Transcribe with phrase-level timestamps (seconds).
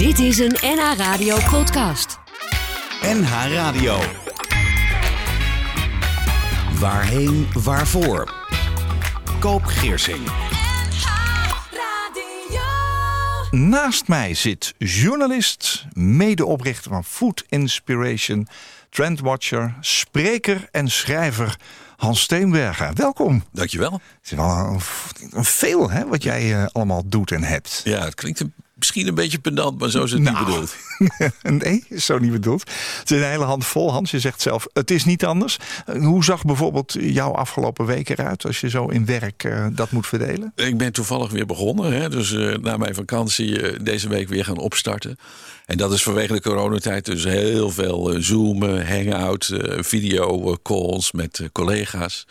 [0.00, 2.18] Dit is een NH Radio podcast.
[3.02, 3.98] NH Radio.
[6.78, 8.34] Waarheen, waarvoor?
[9.40, 10.30] Koop Geersing.
[13.50, 18.48] Naast mij zit journalist, medeoprichter van Food Inspiration,
[18.90, 21.56] trendwatcher, spreker en schrijver
[21.96, 22.96] Hans Steenbergen.
[22.96, 23.44] Welkom.
[23.52, 23.92] Dankjewel.
[23.92, 24.80] Het is wel een,
[25.30, 27.80] een veel hè, wat jij uh, allemaal doet en hebt.
[27.84, 30.36] Ja, het klinkt een, misschien een beetje pedant, maar zo is het Nou.
[30.36, 30.74] niet bedoeld.
[31.64, 32.60] nee, is zo niet bedoeld.
[32.98, 33.92] Het is een hele hand vol.
[33.92, 35.58] Hans, je zegt zelf, het is niet anders.
[35.88, 39.90] Uh, Hoe zag bijvoorbeeld jouw afgelopen week eruit als je zo in werk uh, dat
[39.90, 40.52] moet verdelen?
[40.56, 41.92] Ik ben toevallig weer begonnen.
[41.92, 42.08] Hè?
[42.08, 45.18] Dus uh, na mijn vakantie deze week weer gaan opstarten.
[45.66, 52.26] En dat is vanwege de coronatijd dus heel veel zoomen, hangout, video calls met collega's.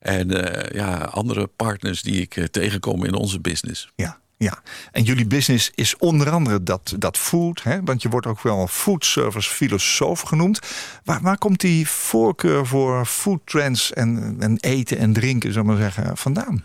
[0.00, 0.28] En
[0.72, 3.88] ja, andere partners die ik tegenkom in onze business.
[3.96, 4.20] Ja.
[4.42, 7.82] Ja, en jullie business is onder andere dat, dat food, hè?
[7.84, 10.58] want je wordt ook wel food service filosoof genoemd.
[11.04, 15.72] Waar, waar komt die voorkeur voor food trends en, en eten en drinken, zullen we
[15.72, 16.64] maar zeggen, vandaan?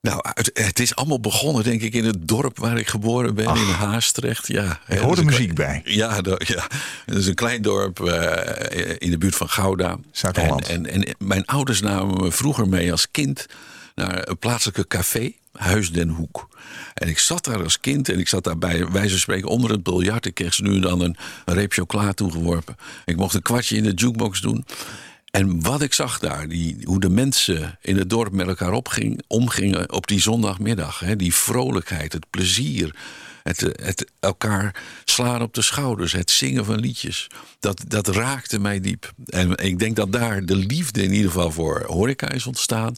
[0.00, 3.46] Nou, het, het, is allemaal begonnen, denk ik, in het dorp waar ik geboren ben,
[3.46, 4.46] Ach, in Haastrecht.
[4.46, 5.80] Ja, er hoort muziek bij.
[5.84, 6.66] Ja, dat, ja,
[7.06, 8.12] het is een klein dorp uh,
[8.98, 9.98] in de buurt van Gouda.
[10.12, 10.68] Zuid-Holland.
[10.68, 13.46] En, en, en, mijn ouders namen me vroeger mee als kind
[13.94, 16.48] naar een plaatselijke café, Huis den Hoek.
[16.94, 19.70] En ik zat daar als kind en ik zat daar bij wijze van spreken onder
[19.70, 20.26] het biljart.
[20.26, 22.76] Ik kreeg ze nu dan een, een reep chocola toegeworpen.
[23.04, 24.64] Ik mocht een kwartje in de jukebox doen.
[25.30, 29.22] En wat ik zag daar, die, hoe de mensen in het dorp met elkaar opging,
[29.26, 30.98] omgingen op die zondagmiddag.
[30.98, 32.94] Hè, die vrolijkheid, het plezier,
[33.42, 37.26] het, het elkaar slaan op de schouders, het zingen van liedjes.
[37.60, 39.12] Dat, dat raakte mij diep.
[39.26, 42.94] En ik denk dat daar de liefde in ieder geval voor horeca is ontstaan.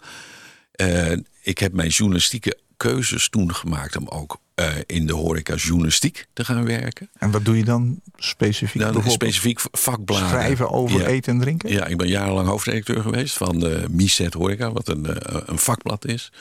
[0.81, 6.27] Uh, ik heb mijn journalistieke keuzes toen gemaakt om ook uh, in de horeca journalistiek
[6.33, 7.11] te gaan werken.
[7.19, 8.83] En wat doe je dan specifiek?
[8.83, 10.29] Nou, specifiek vakbladen.
[10.29, 11.07] Schrijven over ja.
[11.07, 11.71] eten en drinken?
[11.71, 15.07] Ja, ik ben jarenlang hoofdredacteur geweest van uh, Miset Horeca, wat een,
[15.51, 16.33] een vakblad is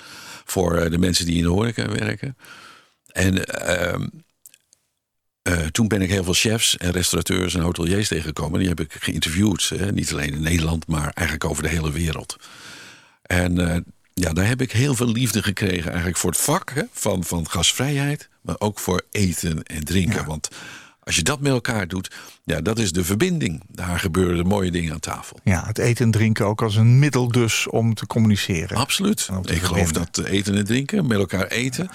[0.46, 2.38] voor de mensen die in de horeca werken.
[3.08, 4.08] En ehm,
[5.72, 8.60] toen ben ik heel veel chefs en restaurateurs en hoteliers tegengekomen.
[8.60, 9.92] Die heb ik geïnterviewd, hè?
[9.92, 12.36] niet alleen in Nederland, maar eigenlijk over de hele wereld.
[13.22, 13.86] En
[14.22, 17.50] ja, daar heb ik heel veel liefde gekregen eigenlijk voor het vak hè, van, van
[17.50, 20.20] gasvrijheid, maar ook voor eten en drinken.
[20.20, 20.26] Ja.
[20.26, 20.50] Want
[21.04, 22.12] als je dat met elkaar doet,
[22.44, 23.64] ja, dat is de verbinding.
[23.68, 25.40] Daar gebeuren de mooie dingen aan tafel.
[25.44, 28.78] Ja, het eten en drinken ook als een middel dus om te communiceren.
[28.78, 29.30] Absoluut.
[29.44, 31.90] Ik geloof dat eten en drinken, met elkaar eten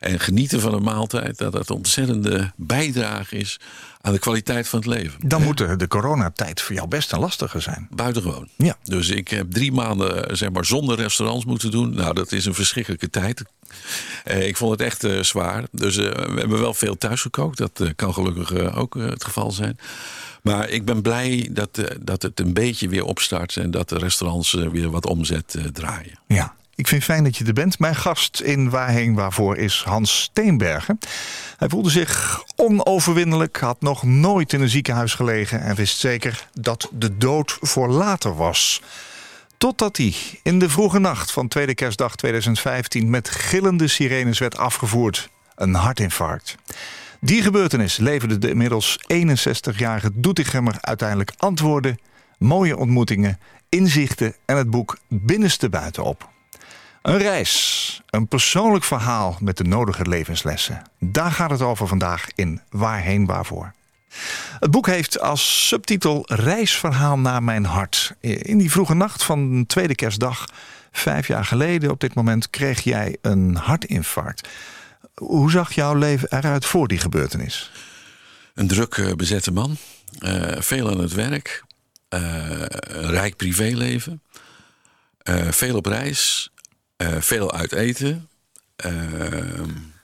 [0.00, 3.60] en genieten van een maaltijd, dat dat een ontzettende bijdrage is
[4.02, 5.28] aan de kwaliteit van het leven.
[5.28, 7.88] Dan moet de, de coronatijd voor jou best een lastige zijn.
[7.90, 8.48] Buitengewoon.
[8.56, 8.76] Ja.
[8.82, 11.94] Dus ik heb drie maanden zeg maar, zonder restaurants moeten doen.
[11.94, 13.42] Nou, dat is een verschrikkelijke tijd.
[14.26, 15.64] Uh, ik vond het echt uh, zwaar.
[15.70, 17.58] Dus uh, we hebben wel veel thuis gekookt.
[17.58, 19.78] Dat kan gelukkig ook het geval zijn.
[20.42, 24.52] Maar ik ben blij dat, dat het een beetje weer opstart en dat de restaurants
[24.52, 26.18] weer wat omzet draaien.
[26.26, 27.78] Ja, ik vind het fijn dat je er bent.
[27.78, 30.98] Mijn gast in Waarheen Waarvoor is Hans Steenbergen.
[31.56, 36.88] Hij voelde zich onoverwinnelijk, had nog nooit in een ziekenhuis gelegen en wist zeker dat
[36.92, 38.82] de dood voor later was.
[39.58, 45.28] Totdat hij in de vroege nacht van tweede kerstdag 2015 met gillende sirenes werd afgevoerd.
[45.54, 46.54] Een hartinfarct.
[47.20, 51.98] Die gebeurtenis leverde de inmiddels 61-jarige Doetinchemmer uiteindelijk antwoorden,
[52.38, 53.38] mooie ontmoetingen,
[53.68, 56.31] inzichten en het boek Binnenste Buiten op.
[57.02, 60.82] Een reis, een persoonlijk verhaal met de nodige levenslessen.
[60.98, 63.74] Daar gaat het over vandaag in Waarheen Waarvoor.
[64.60, 68.14] Het boek heeft als subtitel Reisverhaal naar mijn hart.
[68.20, 70.46] In die vroege nacht van tweede kerstdag,
[70.92, 74.48] vijf jaar geleden op dit moment, kreeg jij een hartinfarct.
[75.14, 77.70] Hoe zag jouw leven eruit voor die gebeurtenis?
[78.54, 79.76] Een druk uh, bezette man,
[80.18, 81.64] uh, veel aan het werk,
[82.10, 82.20] uh,
[82.68, 84.22] een rijk privéleven,
[85.50, 86.51] veel op reis,
[87.02, 88.28] uh, veel uit eten.
[88.86, 88.92] Uh,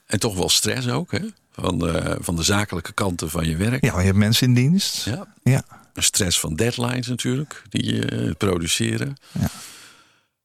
[0.06, 1.20] en toch wel stress ook, hè?
[1.52, 3.84] Van, uh, van de zakelijke kanten van je werk.
[3.84, 5.04] Ja, je hebt mensen in dienst.
[5.04, 5.26] Ja.
[5.42, 5.62] ja.
[5.94, 9.16] Stress van deadlines natuurlijk, die je produceren.
[9.32, 9.50] Ja.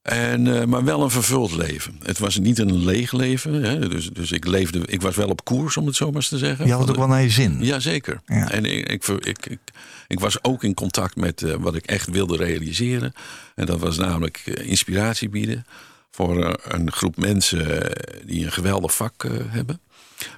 [0.02, 1.98] En, maar wel een vervuld leven.
[2.02, 3.52] Het was niet een leeg leven.
[3.52, 3.88] Hè?
[3.88, 6.38] Dus, dus ik, leefde, ik was wel op koers, om het zo maar eens te
[6.38, 6.66] zeggen.
[6.66, 7.64] Je had het ook wel naar je zin.
[7.64, 8.20] Jazeker.
[8.26, 8.50] Ja.
[8.50, 9.60] En ik, ik, ik, ik,
[10.08, 13.12] ik was ook in contact met wat ik echt wilde realiseren.
[13.54, 15.66] En dat was namelijk inspiratie bieden
[16.14, 17.92] voor een groep mensen
[18.26, 19.80] die een geweldig vak uh, hebben.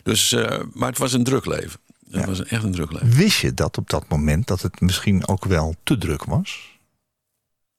[0.02, 0.32] Dus,
[0.73, 1.81] maar het was een druk leven.
[2.11, 2.26] Het ja.
[2.26, 3.11] was echt een druk leven.
[3.11, 6.78] Wist je dat op dat moment dat het misschien ook wel te druk was?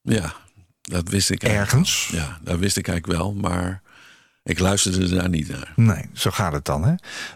[0.01, 0.33] Ja,
[0.81, 2.09] dat wist ik ergens.
[2.11, 3.33] Ja, dat wist ik eigenlijk wel.
[3.33, 3.81] Maar
[4.44, 5.73] Ik luisterde daar niet naar.
[5.75, 6.83] Nee, zo gaat het dan.
[6.83, 6.94] Hè?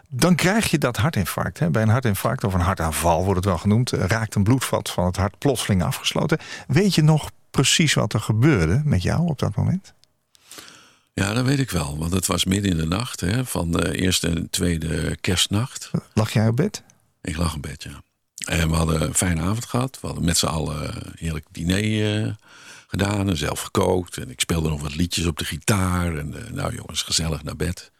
[0.09, 1.59] Dan krijg je dat hartinfarct.
[1.59, 1.69] Hè?
[1.69, 5.05] Bij een hartinfarct of een hartaanval wordt het wel genoemd, eh, raakt een bloedvat van
[5.05, 6.37] het hart plotseling afgesloten.
[6.67, 9.93] Weet je nog precies wat er gebeurde met jou op dat moment?
[11.13, 11.97] Ja, dat weet ik wel.
[11.97, 15.91] Want het was midden in de nacht hè, van de eerste en tweede kerstnacht.
[16.13, 16.83] Lag jij op bed?
[17.21, 18.01] Ik lag in bed, ja.
[18.45, 19.97] En we hadden een fijne avond gehad.
[20.01, 22.33] We hadden met z'n allen een heerlijk diner uh,
[22.87, 24.17] gedaan en zelf gekookt.
[24.17, 26.15] En ik speelde nog wat liedjes op de gitaar.
[26.15, 27.91] En uh, nou jongens, gezellig naar bed.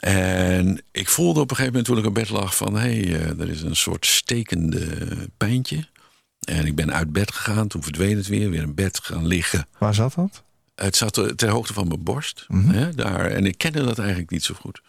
[0.00, 2.74] En ik voelde op een gegeven moment toen ik op bed lag van...
[2.74, 4.88] hé, hey, uh, er is een soort stekende
[5.36, 5.88] pijntje.
[6.40, 8.50] En ik ben uit bed gegaan, toen verdween het weer.
[8.50, 9.66] Weer in bed gaan liggen.
[9.78, 10.42] Waar zat dat?
[10.82, 12.44] Het zat ter hoogte van mijn borst.
[12.48, 12.70] Mm -hmm.
[12.70, 13.30] hè, daar.
[13.30, 14.82] En ik kende dat eigenlijk niet zo goed.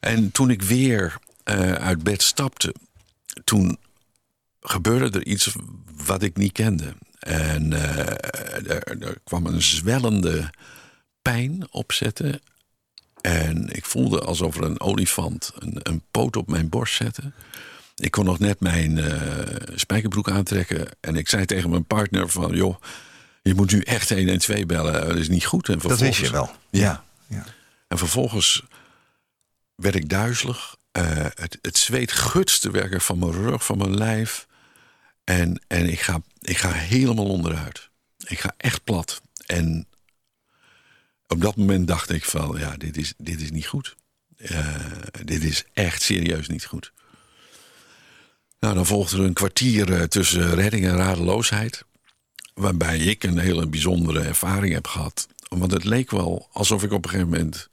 [0.00, 2.74] En toen ik weer uh, uit bed stapte,
[3.44, 3.78] toen
[4.60, 5.54] gebeurde er iets
[6.06, 6.94] wat ik niet kende.
[7.18, 10.50] En uh, er, er, kwam een zwellende
[11.22, 12.40] pijn opzetten.
[13.20, 17.32] En ik voelde alsof er een olifant een, een poot op mijn borst zette.
[17.94, 19.12] Ik kon nog net mijn uh,
[19.74, 20.86] spijkerbroek aantrekken.
[21.00, 22.54] En ik zei tegen mijn partner van...
[22.54, 22.76] joh,
[23.48, 25.08] je moet nu echt 112 bellen.
[25.08, 25.68] Dat is niet goed.
[25.68, 26.50] En dat wist je wel.
[26.70, 27.04] Ja.
[27.26, 27.44] ja.
[27.88, 28.62] En vervolgens
[29.74, 30.76] werd ik duizelig.
[30.98, 31.04] Uh,
[31.34, 34.46] het, het zweet gutste werken van mijn rug, van mijn lijf.
[35.24, 37.88] En, en ik, ga, ik ga helemaal onderuit.
[38.26, 39.22] Ik ga echt plat.
[39.46, 39.86] En
[41.26, 43.96] op dat moment dacht ik van, ja, dit is, dit is niet goed.
[44.36, 44.76] Uh,
[45.24, 46.92] dit is echt serieus niet goed.
[48.60, 51.84] Nou, dan volgde er een kwartier uh, tussen redding en radeloosheid.
[52.54, 55.28] Waarbij ik een hele bijzondere ervaring heb gehad.
[55.48, 57.68] Want het leek wel alsof ik op een gegeven moment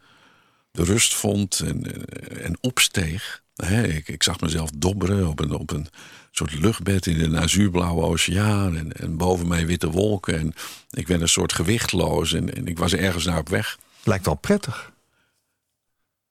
[0.71, 2.07] de rust vond en,
[2.41, 3.41] en opsteeg.
[3.55, 5.87] He, ik, ik, zag mezelf dobberen op een, op een
[6.31, 8.77] soort luchtbed in een azuurblauwe oceaan.
[8.77, 10.39] En, en boven mij witte wolken.
[10.39, 10.53] En
[10.89, 13.79] ik werd een soort gewichtloos en, en ik was ergens naar op weg.
[14.03, 14.91] Lijkt wel prettig.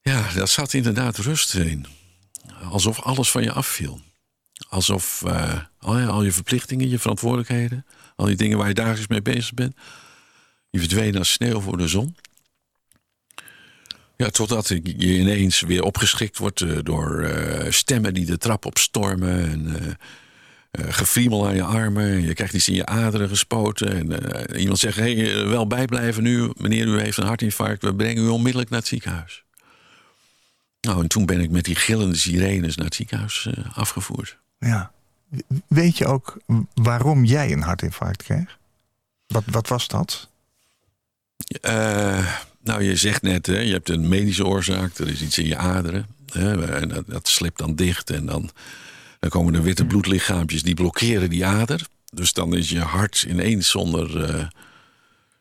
[0.00, 1.86] Ja, daar zat inderdaad rust in.
[2.70, 4.00] Alsof alles van je afviel.
[4.68, 7.86] Alsof uh, al, je, al je verplichtingen, je verantwoordelijkheden,
[8.20, 9.76] al die dingen waar je dagelijks mee bezig bent,
[10.70, 12.16] die verdwenen als sneeuw voor de zon.
[14.16, 19.50] Ja, totdat je ineens weer opgeschikt wordt uh, door uh, stemmen die de trap opstormen.
[19.50, 22.22] En uh, gefriemel aan je armen.
[22.22, 24.12] Je krijgt iets in je aderen gespoten.
[24.12, 27.82] En iemand zegt: hey, wel bijblijven nu, meneer, u heeft een hartinfarct.
[27.82, 29.44] We brengen u onmiddellijk naar het ziekenhuis.
[30.80, 34.38] Nou, en toen ben ik met die gillende sirenes naar het ziekenhuis afgevoerd.
[34.58, 34.92] Ja.
[35.66, 36.36] Weet je ook
[36.74, 38.58] waarom jij een hartinfarct kreeg?
[39.26, 40.28] Wat, wat was dat?
[41.62, 45.46] Uh, nou, je zegt net, hè, je hebt een medische oorzaak, er is iets in
[45.46, 46.06] je aderen.
[46.32, 48.50] Hè, en dat, dat slipt dan dicht en dan,
[49.20, 51.86] dan komen er witte bloedlichaampjes die blokkeren die ader.
[52.12, 54.46] Dus dan is je hart ineens zonder, uh,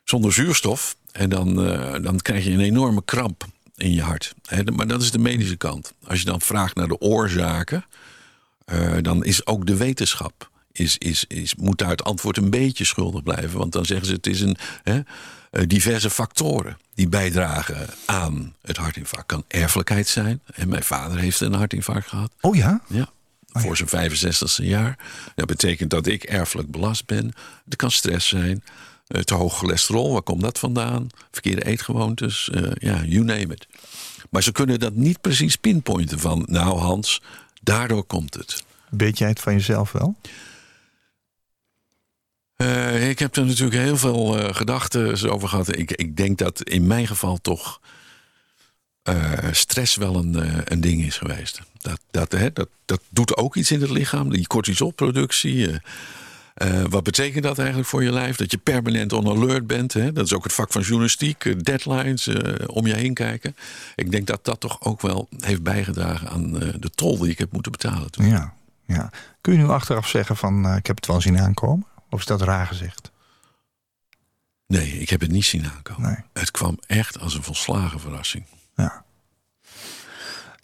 [0.04, 0.96] zonder zuurstof.
[1.12, 3.46] En dan, uh, dan krijg je een enorme kramp
[3.76, 4.36] in je hart.
[4.76, 5.94] Maar dat is de medische kant.
[6.04, 7.86] Als je dan vraagt naar de oorzaken,
[8.74, 10.50] uh, dan is ook de wetenschap.
[10.72, 13.60] Is, is, is, moet daar het antwoord een beetje schuldig blijven.
[13.60, 14.58] Want dan zeggen ze het is een.
[14.84, 15.02] Hè,
[15.68, 19.26] diverse factoren die bijdragen aan het hartinfarct.
[19.26, 20.42] Kan erfelijkheid zijn.
[20.54, 22.32] En mijn vader heeft een hartinfarct gehad.
[22.42, 22.82] Oh ja?
[22.88, 23.10] Ja.
[23.52, 24.98] Oh, voor zijn 65ste jaar.
[25.36, 27.34] Dat betekent dat ik erfelijk belast ben.
[27.70, 28.64] Er kan stress zijn.
[29.08, 31.10] Uh, te hoog cholesterol, waar komt dat vandaan?
[31.32, 33.68] Verkeerde eetgewoontes, uh, ja, you name it.
[34.30, 36.44] Maar ze kunnen dat niet precies pinpointen van...
[36.48, 37.22] nou Hans,
[37.70, 38.64] daardoor komt het.
[38.90, 40.16] Weet jij het van jezelf wel?
[42.58, 45.78] Uh, ik heb er natuurlijk heel veel uh, gedachten over gehad.
[45.78, 47.80] Ik, ik, denk dat in mijn geval toch
[49.10, 51.62] uh, stress wel een, een ding is geweest.
[51.78, 55.82] Dat, dat, hè, dat, dat doet ook iets in het lichaam, die cortisolproductie.
[56.90, 58.36] Wat betekent dat eigenlijk voor je lijf?
[58.36, 59.94] Dat je permanent on alert bent.
[59.94, 60.12] Hè?
[60.12, 62.28] Dat is ook het vak van journalistiek, deadlines,
[62.66, 63.56] om je heen kijken.
[63.96, 67.52] Ik denk dat dat toch ook wel heeft bijgedragen aan de tol die ik heb
[67.52, 68.12] moeten betalen.
[68.12, 68.28] Toen.
[68.28, 68.54] Ja,
[68.86, 69.10] ja.
[69.42, 71.86] Kun je nu achteraf zeggen van ik heb het wel zien aankomen?
[72.10, 73.12] Of is dat raar gezegd?
[74.68, 76.10] Nee, ik heb het niet zien aankomen.
[76.12, 76.24] Nee.
[76.34, 78.46] Het kwam echt als een volslagen verrassing.
[78.76, 79.04] Ja.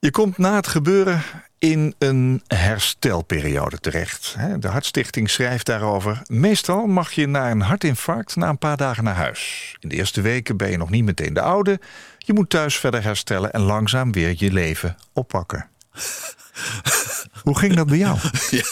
[0.06, 1.22] Je komt na het gebeuren
[1.60, 4.36] in een herstelperiode terecht.
[4.60, 6.22] De Hartstichting schrijft daarover.
[6.28, 9.76] Meestal mag je na een hartinfarct na een paar dagen naar huis.
[9.80, 11.80] In de eerste weken ben je nog niet meteen de oude.
[12.18, 15.68] Je moet thuis verder herstellen en langzaam weer je leven oppakken.
[17.44, 18.18] Hoe ging dat bij jou?
[18.50, 18.64] Ja.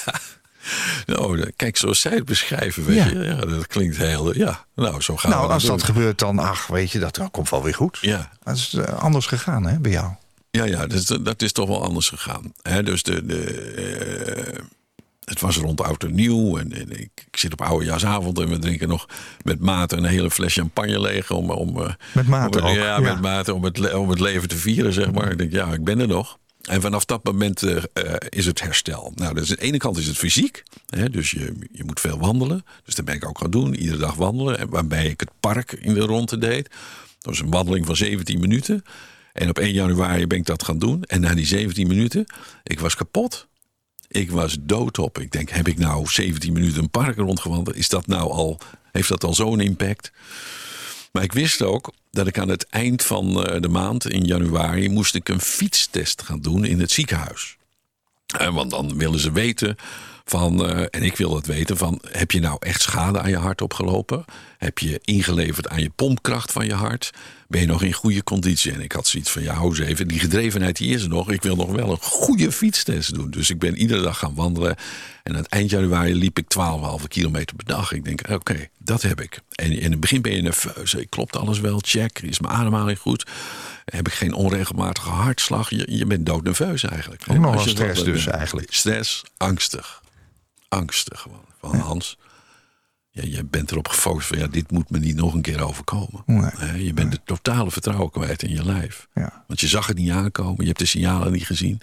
[1.05, 3.05] Nou, kijk, zoals zij het beschrijven, weet Ja.
[3.05, 4.35] je, ja, dat klinkt heel.
[4.37, 5.85] Ja, nou, zo gaan Nou, als dat doen.
[5.85, 7.97] gebeurt, dan ach, weet je, dat komt wel weer goed.
[8.01, 10.11] Ja, Dat is eh, anders gegaan, hè, bij jou.
[10.57, 12.53] Ja, ja dus dat, dat is toch wel anders gegaan.
[12.61, 12.83] Hè?
[12.83, 14.63] Dus de, de, eh,
[15.25, 16.57] Het was rond oud en nieuw.
[16.57, 19.07] En, en ik, ik zit op oudejaarsavond en we drinken nog
[19.43, 21.31] met mate een hele fles champagne leeg.
[21.31, 22.99] Om, om, eh, Met mate om, ook, Ja, ja.
[22.99, 25.31] met mate om het, om het leven te vieren, zeg maar.
[25.31, 26.37] Ik denk, ja, ik ben er nog.
[26.63, 29.11] En vanaf dat moment eh, eh, is het herstel.
[29.15, 30.63] Nou, dus aan de ene kant is het fysiek.
[30.89, 32.65] Hè, dus je, je moet veel wandelen.
[32.85, 33.75] Dus dat ben ik ook gaan doen.
[33.75, 34.59] Iedere dag wandelen.
[34.59, 36.69] En waarbij ik het park in de ronde deed.
[36.69, 38.83] Dat was een wandeling van 17 minuten.
[39.33, 41.03] En op 1 januari ben ik dat gaan doen.
[41.03, 42.25] En na die 17 minuten,
[42.63, 43.47] ik was kapot.
[44.07, 45.19] Ik was doodop.
[45.19, 47.75] Ik denk, heb ik nou 17 minuten een park rondgewandeld?
[47.75, 48.59] Is dat nou al,
[48.91, 50.11] heeft dat al zo'n impact?
[51.11, 54.89] Maar ik wist ook dat ik aan het eind van eh, de maand, in januari,
[54.89, 57.57] moest ik een fietstest gaan doen in het ziekenhuis.
[58.37, 59.75] Eh, want dan willen ze weten
[60.25, 63.37] van, eh, en ik wil het weten, van heb je nou echt schade aan je
[63.37, 64.25] hart opgelopen?
[64.57, 67.11] Heb je ingeleverd aan je pompkracht van je hart?
[67.53, 68.71] Ben je nog in goede conditie?
[68.71, 71.31] En ik had zoiets van, ja, hou eens even, die gedrevenheid die is er nog.
[71.31, 73.31] Ik wil nog wel een goede fietstest doen.
[73.31, 74.75] Dus ik ben iedere dag gaan wandelen.
[75.23, 76.45] En aan het eind januari liep ik
[76.99, 77.91] 12,5 kilometer per dag.
[77.91, 79.39] Ik denk, oké, dat heb ik.
[79.49, 80.95] En in het begin ben je nerveus.
[81.09, 81.79] Klopt alles wel?
[81.81, 82.19] Check.
[82.19, 83.25] Is mijn ademhaling goed?
[83.85, 85.69] Heb ik geen onregelmatige hartslag?
[85.69, 87.23] Je, je bent doodnerveus eigenlijk.
[87.27, 88.73] Ook nog Als wel je stress dus eigenlijk.
[88.73, 90.01] Stress, angstig.
[90.69, 91.45] Angstig gewoon.
[91.59, 92.32] Van Hans, ja,
[93.21, 96.23] je bent erop gefocust van ja, dit moet me niet nog een keer overkomen.
[96.25, 96.85] Nee.
[96.85, 99.07] Je bent het totale vertrouwen kwijt in je lijf.
[99.13, 99.43] Ja.
[99.47, 101.81] Want je zag het niet aankomen, je hebt de signalen niet gezien.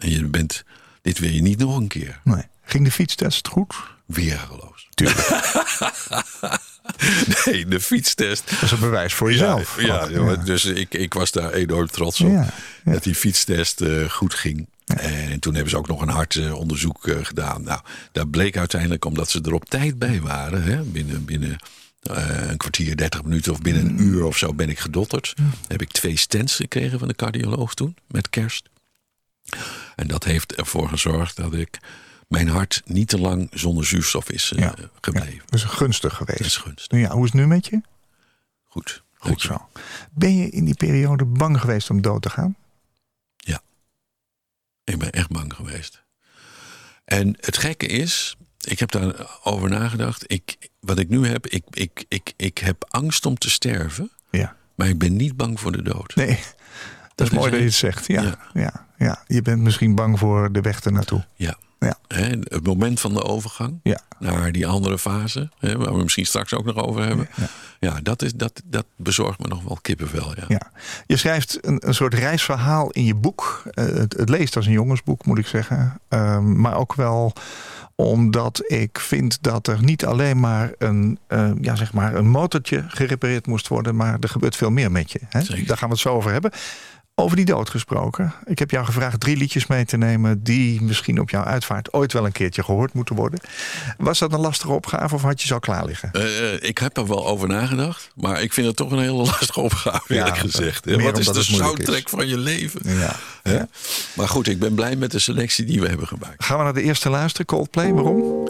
[0.00, 0.64] En je bent,
[1.02, 2.20] dit wil je niet nog een keer.
[2.24, 2.42] Nee.
[2.64, 3.74] Ging de fietstest goed?
[4.06, 4.88] Weergeloos.
[4.94, 5.28] Tuurlijk.
[7.44, 8.50] Nee, de fietstest.
[8.50, 9.80] Dat is een bewijs voor jezelf.
[9.80, 10.36] Ja, ja, Ja.
[10.36, 12.30] dus ik, ik was daar enorm trots op.
[12.30, 12.48] Ja,
[12.84, 12.92] ja.
[12.92, 14.68] Dat die fietstest eh, goed ging.
[14.96, 17.62] En toen hebben ze ook nog een hartonderzoek eh, gedaan.
[17.62, 17.80] Nou,
[18.12, 21.56] daar bleek uiteindelijk, omdat ze er op tijd bij waren, hè, binnen, binnen
[22.00, 23.88] eh, een kwartier, dertig minuten of binnen Mm.
[23.98, 25.34] een uur of zo ben ik gedotterd.
[25.68, 28.68] Heb ik twee stents gekregen van de cardioloog toen, met kerst.
[29.96, 31.78] En dat heeft ervoor gezorgd dat ik
[32.28, 34.74] mijn hart niet te lang zonder zuurstof is eh, Ja.
[35.00, 35.42] gebleven.
[35.46, 36.38] Dat is gunstig geweest.
[36.38, 36.88] Dat is gunstig.
[36.90, 37.80] Nou ja, hoe is het nu met je?
[38.64, 39.02] Goed.
[39.18, 39.68] Goed zo.
[40.10, 42.56] Ben je in die periode bang geweest om dood te gaan?
[44.84, 46.02] Ik ben echt bang geweest.
[47.04, 50.24] En het gekke is, ik heb daarover nagedacht.
[50.26, 54.10] Ik, wat ik nu heb, ik, ik, ik, ik heb angst om te sterven.
[54.30, 54.56] Ja.
[54.74, 56.14] Maar ik ben niet bang voor de dood.
[56.14, 56.38] Nee.
[57.14, 58.06] Dat, is is mooi dat je het zegt.
[58.06, 58.38] Ja, ja.
[58.52, 58.86] Ja.
[58.98, 61.24] Ja, Je bent misschien bang voor de weg ernaartoe.
[61.34, 61.58] Ja.
[61.86, 61.96] Ja.
[62.08, 64.00] Hè, het moment van de overgang Ja.
[64.18, 67.28] naar die andere fase, hè, waar we misschien straks ook nog over hebben.
[67.78, 70.32] Ja, dat, is, dat, dat bezorgt me nog wel kippenvel.
[70.36, 70.44] Ja.
[70.48, 70.70] Ja.
[71.06, 73.62] Je schrijft een, een soort reisverhaal in je boek.
[73.70, 76.00] Eh, het, het leest als een jongensboek, moet ik zeggen.
[76.08, 77.32] Ehm, maar ook wel
[77.94, 82.84] omdat ik vind dat er niet alleen maar een, eh, ja, zeg maar een motortje
[82.88, 85.20] gerepareerd moest worden, maar er gebeurt veel meer met je.
[85.28, 85.64] Hè?
[85.64, 86.50] Daar gaan we het zo over hebben.
[87.14, 88.34] Over die dood gesproken.
[88.44, 92.12] Ik heb jou gevraagd drie liedjes mee te nemen die misschien op jouw uitvaart ooit
[92.12, 93.40] wel een keertje gehoord moeten worden.
[93.98, 96.10] Was dat een lastige opgave of had je ze al klaar liggen?
[96.12, 99.12] Eh, eh, ik heb er wel over nagedacht, maar ik vind het toch een hele
[99.32, 100.84] lastige opgave, Ja, eerlijk gezegd.
[100.84, 101.56] meer Wat is de is.
[101.56, 102.80] soundtrack van je leven?
[102.98, 103.16] Ja.
[103.42, 103.58] Hè?
[104.14, 106.44] Maar goed, ik ben blij met de selectie die we hebben gemaakt.
[106.44, 107.92] Gaan we naar de eerste luisteren, Coldplay.
[107.92, 108.46] Waarom?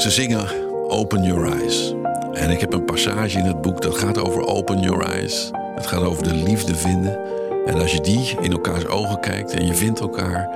[0.00, 0.48] Ze zingen
[0.88, 1.94] Open Your Eyes.
[2.32, 5.50] En ik heb een passage in het boek dat gaat over Open Your Eyes.
[5.82, 7.18] Het gaat over de liefde vinden.
[7.66, 10.48] En als je die in elkaars ogen kijkt en je vindt elkaar,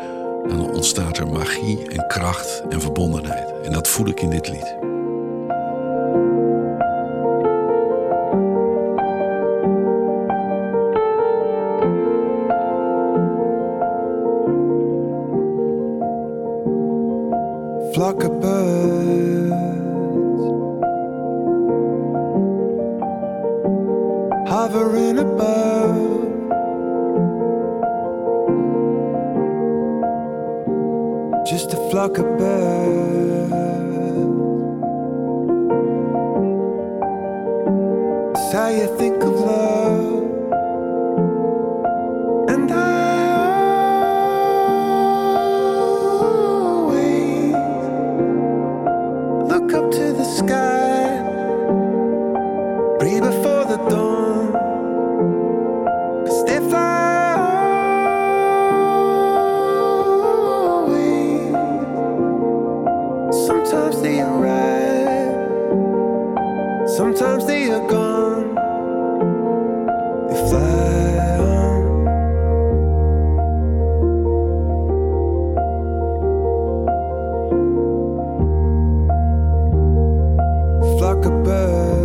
[0.48, 3.52] dan ontstaat er magie en kracht en verbondenheid.
[3.64, 4.76] En dat voel ik in dit lied.
[17.92, 18.35] flock
[81.26, 81.95] a bird.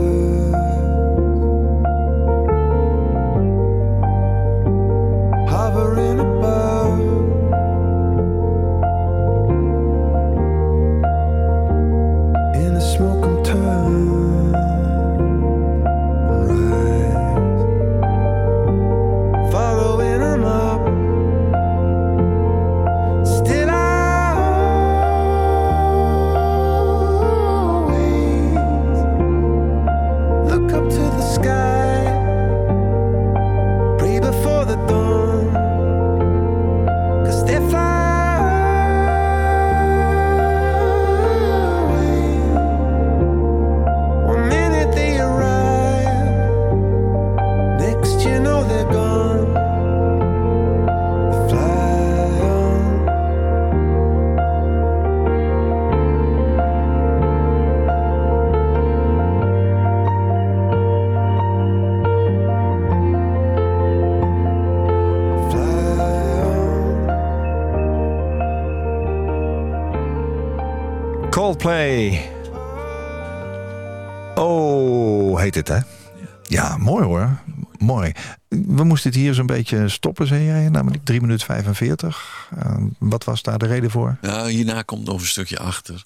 [79.51, 80.69] Beetje stoppen, zei jij.
[80.69, 82.49] Namelijk 3 minuten 45.
[82.57, 84.17] Uh, wat was daar de reden voor?
[84.21, 86.03] Nou, hierna komt nog een stukje achter.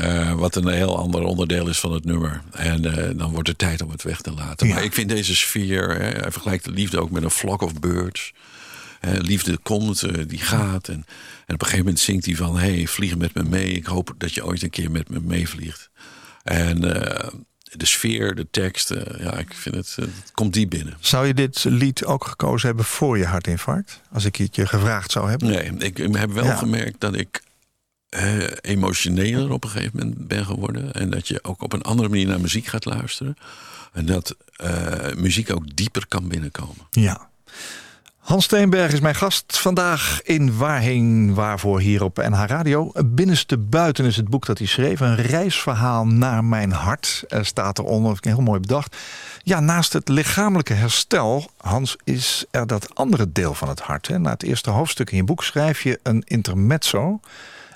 [0.00, 2.42] Uh, wat een heel ander onderdeel is van het nummer.
[2.52, 4.66] En uh, dan wordt het tijd om het weg te laten.
[4.66, 4.74] Ja.
[4.74, 5.88] Maar ik vind deze sfeer...
[5.88, 8.32] Hè, hij vergelijkt de liefde ook met een flock of birds.
[9.00, 10.88] Hè, liefde komt, die gaat.
[10.88, 11.04] En,
[11.46, 12.58] en op een gegeven moment zingt hij van...
[12.58, 13.72] hey, vlieg met me mee.
[13.72, 15.90] Ik hoop dat je ooit een keer met me meevliegt.
[16.42, 16.80] En
[17.76, 20.96] de sfeer, de tekst, ja, ik vind het, het komt die binnen.
[21.00, 24.00] Zou je dit lied ook gekozen hebben voor je hartinfarct?
[24.12, 25.48] Als ik het je gevraagd zou hebben?
[25.48, 26.56] Nee, ik heb wel ja.
[26.56, 27.42] gemerkt dat ik
[28.10, 30.92] uh, emotioneler op een gegeven moment ben geworden.
[30.92, 33.36] En dat je ook op een andere manier naar muziek gaat luisteren.
[33.92, 36.86] En dat uh, muziek ook dieper kan binnenkomen.
[36.90, 37.30] Ja.
[38.26, 42.92] Hans Steenberg is mijn gast vandaag in Waarheen Waarvoor hier op NH Radio.
[43.04, 45.00] Binnenste buiten is het boek dat hij schreef.
[45.00, 48.18] Een reisverhaal naar mijn hart er staat eronder.
[48.20, 48.96] Heel mooi bedacht.
[49.42, 54.08] Ja, naast het lichamelijke herstel, Hans, is er dat andere deel van het hart.
[54.08, 57.20] Na het eerste hoofdstuk in je boek schrijf je een intermezzo.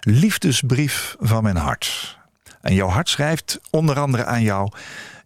[0.01, 2.19] Liefdesbrief van mijn hart.
[2.61, 4.71] En jouw hart schrijft onder andere aan jou...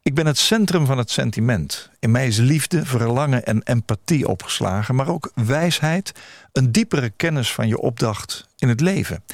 [0.05, 1.91] Ik ben het centrum van het sentiment.
[1.99, 6.13] In mij is liefde, verlangen en empathie opgeslagen, maar ook wijsheid,
[6.53, 9.25] een diepere kennis van je opdracht in het leven.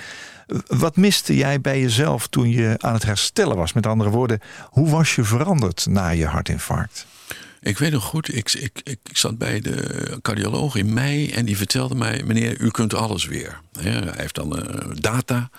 [0.66, 3.72] Wat miste jij bij jezelf toen je aan het herstellen was?
[3.72, 7.06] Met andere woorden, hoe was je veranderd na je hartinfarct?
[7.61, 11.56] Ik weet nog goed, ik, ik, ik zat bij de cardioloog in mei en die
[11.56, 13.61] vertelde mij: meneer, u kunt alles weer.
[13.78, 15.50] Hij heeft dan uh, data.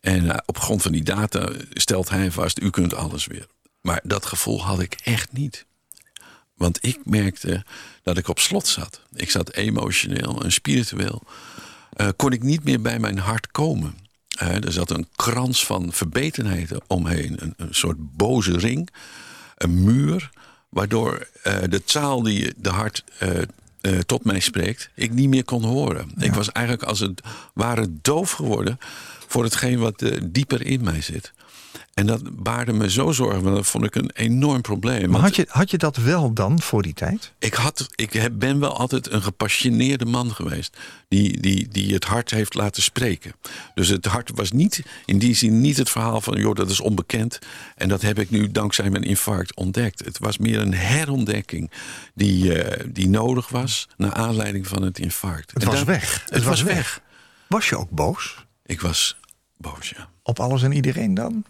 [0.00, 3.46] En op grond van die data stelt hij vast: u kunt alles weer.
[3.86, 5.66] Maar dat gevoel had ik echt niet.
[6.54, 7.64] Want ik merkte
[8.02, 9.00] dat ik op slot zat.
[9.14, 11.22] Ik zat emotioneel en spiritueel.
[11.96, 13.94] Uh, kon ik niet meer bij mijn hart komen.
[14.42, 17.42] Uh, er zat een krans van verbetenheid omheen.
[17.42, 18.90] Een, een soort boze ring.
[19.56, 20.30] Een muur.
[20.68, 23.04] Waardoor uh, de taal die de hart
[24.06, 26.12] tot mij spreekt, ik niet meer kon horen.
[26.16, 26.24] Ja.
[26.24, 27.20] Ik was eigenlijk als het
[27.54, 28.78] ware doof geworden
[29.26, 31.32] voor hetgeen wat dieper in mij zit.
[31.96, 35.10] En dat baarde me zo zorgen, want dat vond ik een enorm probleem.
[35.10, 37.32] Maar had je, had je dat wel dan voor die tijd?
[37.38, 40.76] Ik, had, ik ben wel altijd een gepassioneerde man geweest.
[41.08, 43.32] Die, die, die het hart heeft laten spreken.
[43.74, 46.38] Dus het hart was niet in die zin niet het verhaal van...
[46.38, 47.38] joh, dat is onbekend.
[47.76, 50.04] En dat heb ik nu dankzij mijn infarct ontdekt.
[50.04, 51.70] Het was meer een herontdekking
[52.14, 53.88] die, uh, die nodig was...
[53.96, 55.50] naar aanleiding van het infarct.
[55.54, 56.22] Het en was weg.
[56.22, 56.74] Het, het was weg.
[56.74, 57.00] weg.
[57.46, 58.46] Was je ook boos?
[58.66, 59.16] Ik was
[59.56, 60.08] boos, ja.
[60.22, 61.44] Op alles en iedereen dan?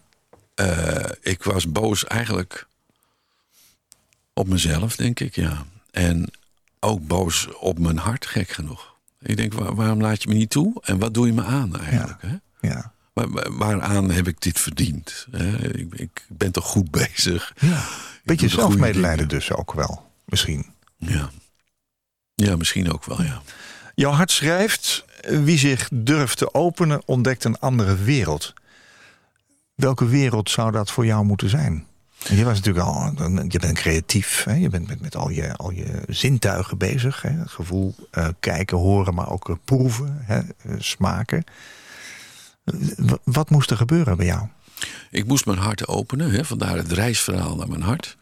[0.60, 2.66] Uh, ik was boos eigenlijk
[4.32, 5.64] op mezelf, denk ik, ja.
[5.90, 6.30] En
[6.80, 8.94] ook boos op mijn hart, gek genoeg.
[9.20, 10.74] Ik denk, waar, waarom laat je me niet toe?
[10.82, 12.22] En wat doe je me aan eigenlijk?
[12.22, 12.28] Ja.
[12.28, 12.68] Hè?
[12.68, 12.92] ja.
[13.12, 15.26] Maar, waaraan heb ik dit verdiend?
[15.30, 15.76] Hè?
[15.76, 17.52] Ik, ik, ben toch goed bezig?
[17.58, 17.84] Ja.
[18.24, 20.66] Beetje zelfmedelijden dus ook wel, misschien.
[20.96, 21.30] Ja.
[22.34, 23.42] ja, misschien ook wel, ja.
[23.94, 28.54] Jouw hart schrijft, wie zich durft te openen, ontdekt een andere wereld.
[29.76, 31.86] Welke wereld zou dat voor jou moeten zijn?
[32.18, 33.12] Je was natuurlijk al,
[33.48, 34.54] je bent creatief, hè?
[34.54, 37.22] je bent met, met al, je, al je zintuigen bezig.
[37.22, 37.46] Hè?
[37.46, 40.40] Gevoel, uh, kijken, horen, maar ook uh, proeven, hè?
[40.66, 41.44] Uh, smaken.
[43.24, 44.46] wat moest er gebeuren bij jou?
[45.10, 46.44] Ik moest mijn hart openen, hè?
[46.44, 48.16] vandaar het reisverhaal naar mijn hart.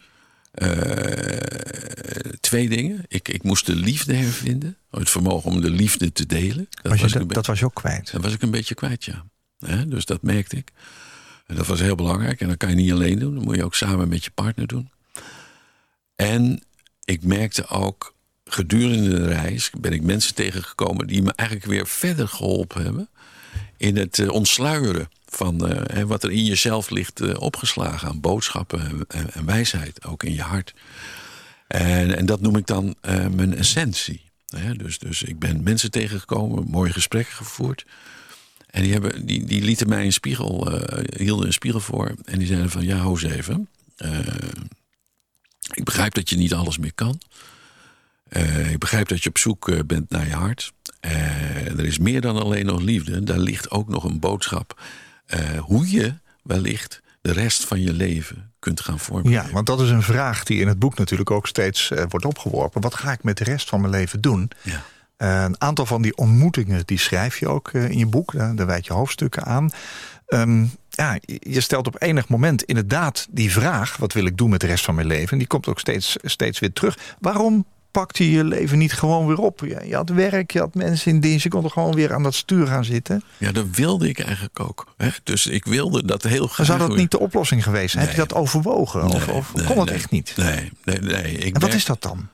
[2.40, 3.04] twee dingen.
[3.08, 6.66] Ik, ik moest de liefde hervinden, het vermogen om de liefde te delen.
[6.70, 8.12] Dat was, je, was, dat, dat was je ook kwijt?
[8.12, 9.24] Dat was ik een beetje kwijt, ja.
[9.58, 9.88] Hè?
[9.88, 10.72] Dus dat merkte ik.
[11.46, 12.40] En dat was heel belangrijk.
[12.40, 13.34] En dat kan je niet alleen doen.
[13.34, 14.90] Dat moet je ook samen met je partner doen.
[16.16, 16.62] En
[17.04, 22.28] ik merkte ook gedurende de reis ben ik mensen tegengekomen die me eigenlijk weer verder
[22.28, 23.08] geholpen hebben
[23.76, 29.06] in het uh, ontsluieren van uh, wat er in jezelf ligt uh, opgeslagen aan boodschappen
[29.08, 30.74] en, en, wijsheid, ook in je hart.
[31.66, 32.96] En, en dat noem ik dan
[33.30, 34.22] mijn essentie.
[34.76, 37.84] Dus, dus ik ben mensen tegengekomen, mooie gesprekken gevoerd.
[38.74, 42.14] En die, hebben, die, die lieten mij een spiegel, uh, hielden een spiegel voor.
[42.24, 43.68] En die zeiden van, ja, hoes even.
[43.98, 44.18] Uh,
[45.72, 47.20] ik begrijp dat je niet alles meer kan.
[48.28, 50.72] Uh, ik begrijp dat je op zoek bent naar je hart.
[51.00, 53.22] er is meer dan alleen nog liefde.
[53.22, 54.80] Daar ligt ook nog een boodschap.
[55.58, 59.30] hoe je wellicht de rest van je leven kunt gaan vormen.
[59.30, 62.80] Ja, want dat is een vraag die in het boek natuurlijk ook steeds wordt opgeworpen.
[62.80, 64.50] Wat ga ik met de rest van mijn leven doen?
[64.62, 64.84] Ja.
[65.24, 68.32] Uh, een aantal van die ontmoetingen die schrijf je ook uh, in je boek.
[68.32, 69.70] Uh, daar wijd je hoofdstukken aan.
[70.28, 73.96] Um, ja, je stelt op enig moment inderdaad die vraag...
[73.96, 75.30] wat wil ik doen met de rest van mijn leven?
[75.30, 76.98] En die komt ook steeds, steeds weer terug.
[77.20, 79.60] Waarom pakte je je leven niet gewoon weer op?
[79.60, 81.42] Je, je had werk, je had mensen in dienst.
[81.42, 83.22] Je kon er gewoon weer aan dat stuur gaan zitten.
[83.38, 84.94] Ja, dat wilde ik eigenlijk ook.
[84.96, 85.08] Hè?
[85.22, 86.66] Dus ik wilde dat heel graag.
[86.66, 88.04] Zou dat weer- niet de oplossing geweest zijn?
[88.04, 89.04] Heb je dat overwogen?
[89.04, 90.32] of Nee, of nee, kon het echt niet?
[90.36, 91.32] Nee, nee, nee.
[91.32, 92.28] Ik En wat merk- is dat dan?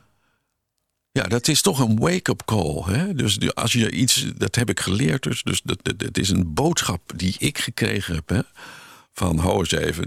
[1.13, 2.83] Ja, dat is toch een wake-up call.
[2.87, 3.15] Hè?
[3.15, 5.23] Dus als je iets, dat heb ik geleerd.
[5.23, 8.29] Dus, dus dat, dat, is een boodschap die ik gekregen heb.
[8.29, 8.41] Hè?
[9.13, 10.07] Van, ho eens even,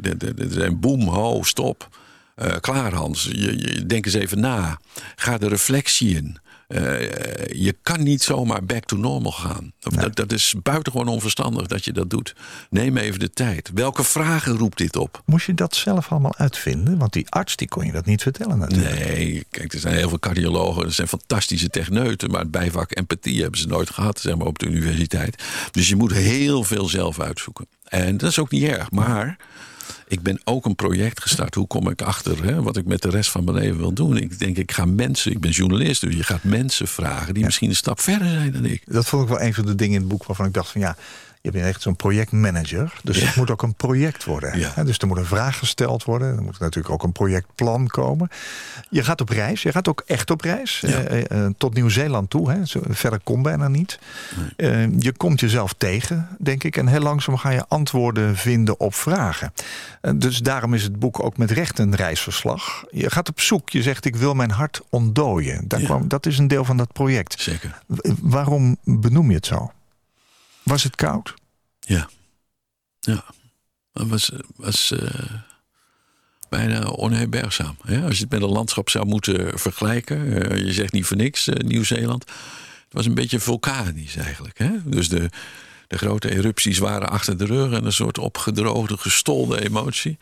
[0.65, 1.89] een boem, ho, stop.
[2.35, 4.79] Eh, klaar Hans, je, je, denk eens even na.
[5.15, 6.37] Ga de reflectie in.
[6.73, 9.71] Eh, je kan niet zomaar back to normal gaan.
[9.79, 12.36] Dat, dat is buitengewoon onverstandig dat je dat doet.
[12.69, 13.71] Neem even de tijd.
[13.73, 15.21] Welke vragen roept dit op?
[15.25, 16.97] Moest je dat zelf allemaal uitvinden?
[16.97, 19.05] Want die arts die kon je dat niet vertellen natuurlijk.
[19.05, 23.41] Nee, kijk, er zijn heel veel cardiologen, er zijn fantastische techneuten, maar het bijvak empathie
[23.41, 25.43] hebben ze nooit gehad, zeg maar, op de universiteit.
[25.71, 27.67] Dus je moet heel veel zelf uitzoeken.
[27.83, 29.38] En dat is ook niet erg, maar
[30.07, 31.55] ik ben ook een project gestart.
[31.55, 34.17] Hoe kom ik achter hè, wat ik met de rest van mijn leven wil doen?
[34.17, 37.69] Ik denk, ik ga mensen, ik ben journalist, dus je gaat mensen vragen die misschien
[37.69, 38.81] een stap verder zijn dan ik.
[38.85, 40.81] Dat vond ik wel een van de dingen in het boek waarvan ik dacht van
[40.81, 40.95] ja,
[41.43, 42.93] je bent echt zo'n projectmanager.
[43.03, 43.25] Dus Ja.
[43.25, 44.60] het moet ook een project worden.
[44.60, 44.84] Ja.
[44.84, 46.36] Dus er moet een vraag gesteld worden.
[46.36, 48.29] Er moet natuurlijk ook een projectplan komen.
[48.89, 49.62] Je gaat op reis.
[49.62, 50.79] Je gaat ook echt op reis.
[50.79, 50.88] Ja.
[50.88, 52.51] eh, eh, eh, tot Nieuw-Zeeland toe.
[52.51, 52.58] Hè.
[52.89, 53.99] Verder kon bijna niet.
[54.99, 56.77] Je komt jezelf tegen, denk ik.
[56.77, 59.53] En heel langzaam ga je antwoorden vinden op vragen.
[60.15, 62.84] Dus daarom is het boek ook met recht een reisverslag.
[62.91, 63.69] Je gaat op zoek.
[63.69, 65.67] Je zegt ik wil mijn hart ontdooien.
[65.67, 67.41] Daar kwam, dat is een deel van dat project.
[67.41, 67.79] Zeker.
[67.88, 69.71] W- Waarom benoem je het zo?
[70.63, 71.34] Was het koud?
[71.80, 72.10] Ja.
[72.99, 73.23] Ja.
[73.93, 75.10] Dat was, was eh,
[76.49, 77.78] bijna onherbergzaam.
[77.86, 78.04] Hè?
[78.06, 80.49] Als je het met een landschap zou moeten vergelijken.
[80.52, 82.23] eh, je zegt niet voor niks, eh, Nieuw-Zeeland.
[82.84, 84.58] Het was een beetje vulkanisch eigenlijk.
[84.58, 84.69] Hè?
[84.86, 85.30] Dus de,
[85.88, 87.71] de grote erupties waren achter de rug.
[87.71, 90.17] En een soort opgedroogde, gestolde emotie.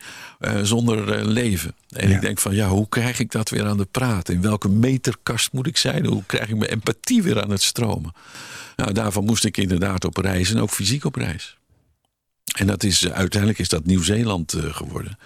[0.62, 1.74] zonder leven.
[1.90, 2.14] En Ja.
[2.14, 4.28] ik denk van, ja, hoe krijg ik dat weer aan de praat?
[4.28, 6.06] In welke meterkast moet ik zijn?
[6.06, 8.12] Hoe krijg ik mijn empathie weer aan het stromen?
[8.76, 10.50] Nou, daarvan moest ik inderdaad op reis.
[10.50, 11.56] En ook fysiek op reis.
[12.56, 15.18] En dat is, eh, uiteindelijk is dat Nieuw-Zeeland eh, geworden.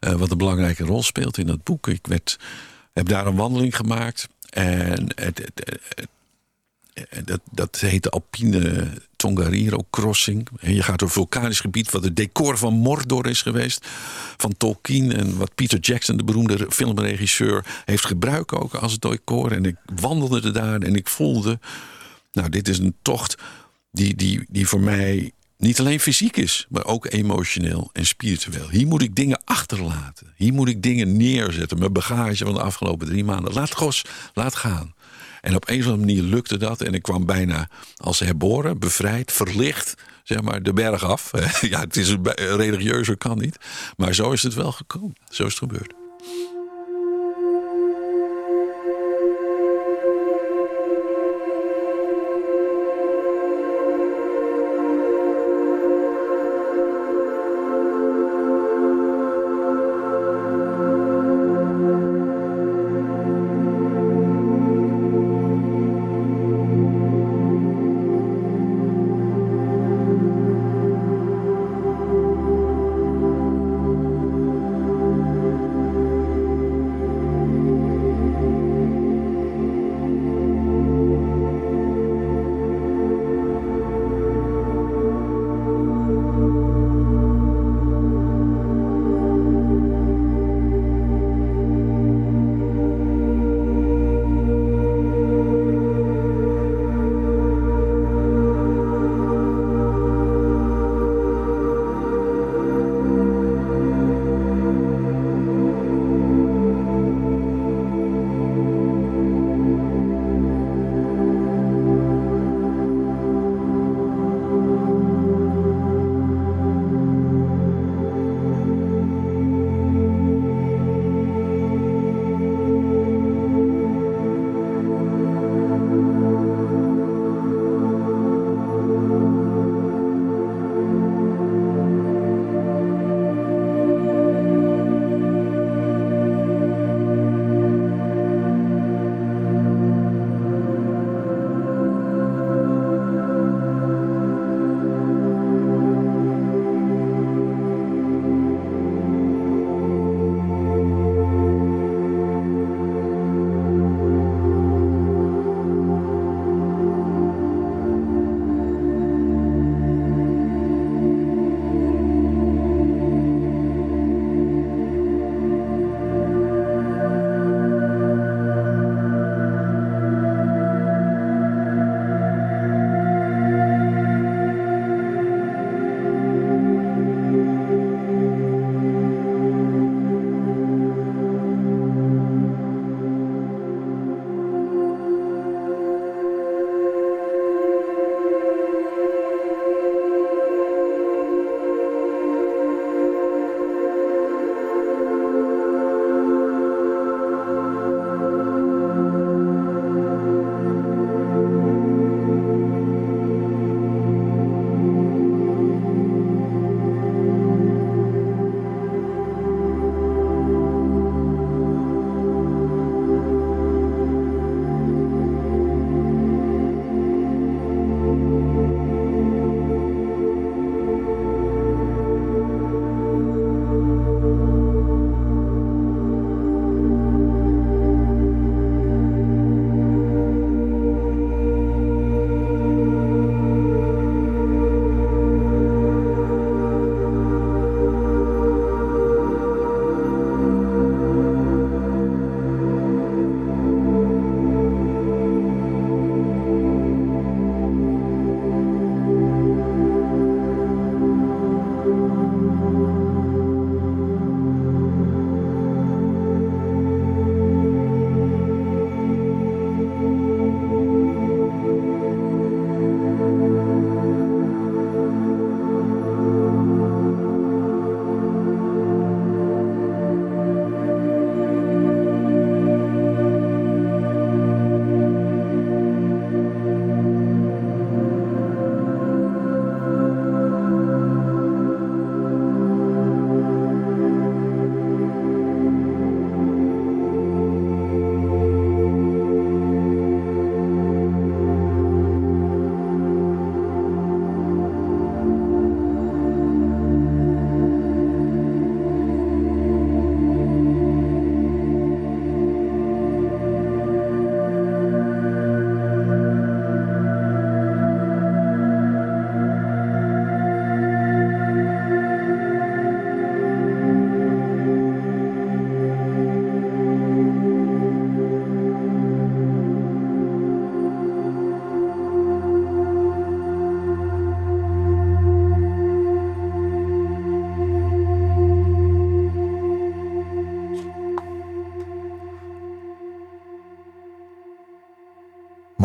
[0.00, 1.88] Eh, wat een belangrijke rol speelt in dat boek.
[1.88, 2.38] Ik werd,
[2.92, 4.28] heb daar een wandeling gemaakt.
[4.50, 5.78] En het, het-
[7.24, 10.48] dat, dat heet de Alpine Tongariro Crossing.
[10.60, 13.86] En je gaat door vulkanisch gebied wat het decor van Mordor is geweest.
[14.36, 19.52] Van Tolkien en wat Peter Jackson, de beroemde filmregisseur, heeft gebruikt ook als decor.
[19.52, 21.58] En ik wandelde daar en ik voelde...
[22.32, 23.34] Nou, dit is een tocht
[23.92, 28.68] die, die, die voor mij niet alleen fysiek is, maar ook emotioneel en spiritueel.
[28.68, 30.32] Hier moet ik dingen achterlaten.
[30.36, 31.78] Hier moet ik dingen neerzetten.
[31.78, 33.52] Mijn bagage van de afgelopen drie maanden.
[33.52, 34.94] Laat gos, laat gaan.
[35.40, 36.80] En op een of andere manier lukte dat.
[36.80, 41.30] En ik kwam bijna als herboren, bevrijd, verlicht, zeg maar, de berg af.
[41.60, 43.56] Ja, het is religieuzer, kan niet.
[43.96, 45.16] Maar zo is het wel gekomen.
[45.28, 45.99] Zo is het gebeurd.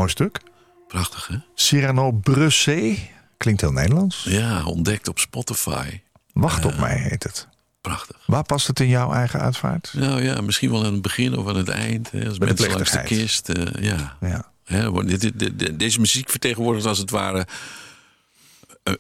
[0.06, 0.40] Mooi stuk.
[0.88, 1.36] Prachtig, hè?
[1.56, 2.96] Cyrano Brussé.
[3.38, 4.24] Klinkt heel Nederlands.
[4.24, 6.00] Ja, ontdekt op Spotify.
[6.34, 7.48] Wacht op mij heet het.
[7.82, 8.18] Prachtig.
[8.28, 9.94] Waar past het in jouw eigen uitvaart?
[9.96, 12.12] Nou ja, misschien wel aan het begin of aan het eind.
[12.12, 13.50] Hè, als mensen langs de kist.
[13.50, 14.18] eh, ja.
[14.22, 14.52] Ja.
[14.64, 17.48] Hè, dit, dit- dit- deze muziek vertegenwoordigt als het ware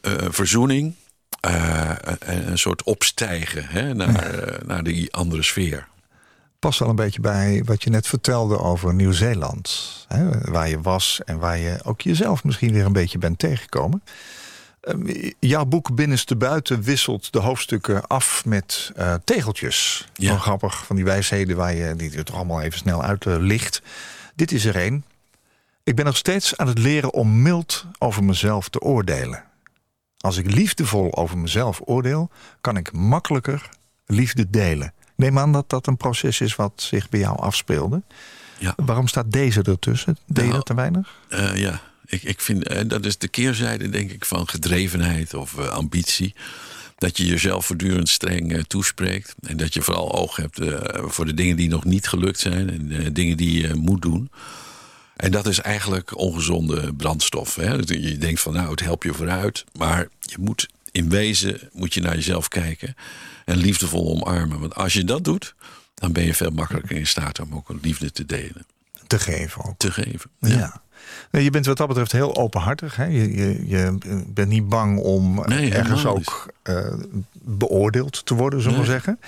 [0.01, 0.93] een verzoening.
[1.39, 5.87] eh, een, soort opstijgen hè, naar, eh, naar die andere sfeer.
[6.65, 10.07] Past wel een beetje bij wat je net vertelde over Nieuw-Zeeland.
[10.41, 14.03] Waar je was en waar je ook jezelf misschien weer een beetje bent tegengekomen.
[14.81, 20.07] Ehm, Jouw boek Binnenste Buiten wisselt de hoofdstukken af met eh, tegeltjes.
[20.13, 20.29] Ja.
[20.29, 23.35] Wel grappig, van die wijsheden waar je die er toch allemaal even snel uit eh,
[23.37, 23.81] licht.
[24.35, 25.05] Dit is er één.
[25.83, 29.43] Ik ben nog steeds aan het leren om mild over mezelf te oordelen.
[30.17, 32.29] Als ik liefdevol over mezelf oordeel,
[32.61, 33.69] kan ik makkelijker
[34.05, 34.93] liefde delen.
[35.15, 38.01] Neem aan dat dat een proces is wat zich bij jou afspeelde.
[38.57, 38.73] Ja.
[38.85, 40.17] Waarom staat deze ertussen?
[40.25, 41.15] Deed Nou, dat te weinig?
[41.27, 45.57] Eh, ja, ik, ik vind eh, dat is de keerzijde, denk ik, van gedrevenheid of
[45.57, 46.35] eh, ambitie.
[46.97, 49.35] Dat je jezelf voortdurend streng toespreekt.
[49.41, 50.59] En dat je vooral oog hebt
[50.95, 52.69] voor de dingen die nog niet gelukt zijn.
[52.69, 54.29] En dingen die je moet doen.
[55.15, 57.55] En dat is eigenlijk ongezonde brandstof.
[57.55, 57.73] Hè?
[57.73, 59.63] Je denkt van nou, het helpt je vooruit.
[59.77, 62.95] Maar je moet in wezen moet je naar jezelf kijken.
[63.45, 64.59] En liefdevol omarmen.
[64.59, 65.55] Want als je dat doet,
[65.93, 68.65] dan ben je veel makkelijker in staat om ook een liefde te delen.
[69.07, 69.77] Te geven ook.
[69.77, 70.29] Te geven.
[70.39, 70.81] Ja.
[71.31, 72.95] Nee, je bent wat dat betreft heel openhartig.
[72.95, 73.05] Hè?
[73.05, 76.93] Je, je, je bent niet bang om Nee, ergens ook eh,
[77.41, 78.91] beoordeeld te worden, zullen we Nee.
[78.91, 79.19] zeggen.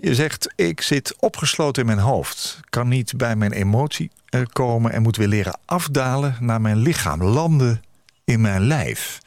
[0.00, 2.60] Je zegt, ik zit opgesloten in mijn hoofd.
[2.70, 7.22] Kan niet bij mijn emotie eh, komen en moet weer leren afdalen naar mijn lichaam.
[7.22, 7.82] Landen
[8.24, 9.18] in mijn lijf.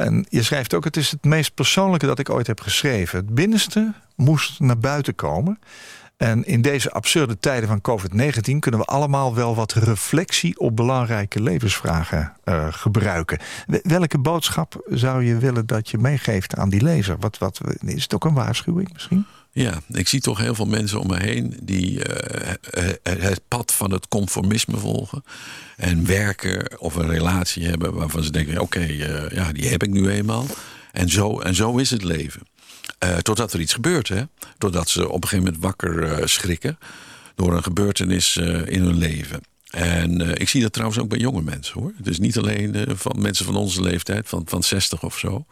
[0.00, 3.18] En je schrijft ook, het is het meest persoonlijke dat ik ooit heb geschreven.
[3.18, 5.58] Het binnenste moest naar buiten komen.
[6.20, 11.42] En in deze absurde tijden van COVID-19 kunnen we allemaal wel wat reflectie op belangrijke
[11.42, 13.38] levensvragen eh, gebruiken.
[13.66, 17.16] Wel- Welke boodschap zou je willen dat je meegeeft aan die lezer?
[17.20, 19.26] Wat, wat, is het ook een waarschuwing misschien?
[19.52, 23.90] Ja, ik zie toch heel veel mensen om me heen die eh, het pad van
[23.92, 25.24] het conformisme volgen.
[25.76, 29.90] En werken of een relatie hebben waarvan ze denken: oké, eh, ja, die heb ik
[29.90, 30.46] nu eenmaal.
[30.92, 32.42] En zo, en zo is het leven.
[32.98, 34.22] Eh, totdat er iets gebeurt, hè?
[34.58, 36.78] Totdat ze op een gegeven moment wakker eh, schrikken
[37.34, 39.40] door een gebeurtenis eh, in hun leven.
[39.70, 41.92] En ik zie dat trouwens ook bij jonge mensen hoor.
[42.02, 45.44] Is niet alleen van mensen van onze leeftijd, van, van 60 of zo.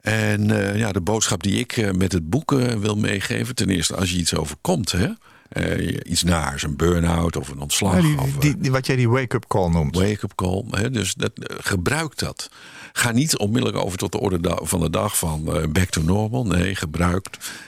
[0.00, 4.16] En ja, de boodschap die ik met het boek wil meegeven, ten eerste als je
[4.16, 5.08] iets overkomt, hè,
[5.48, 7.94] eh, iets naars, een burn-out of een ontslag.
[7.94, 9.94] Ja, die, of, eh, die, die- wat jij die wake-up call noemt.
[9.96, 10.64] Wake-up call.
[10.70, 10.90] Hè?
[10.90, 12.50] Dus dat, eh, gebruik dat.
[12.92, 16.46] Ga niet onmiddellijk over tot de orde van de dag van back to normal.
[16.46, 17.26] Nee, gebruik.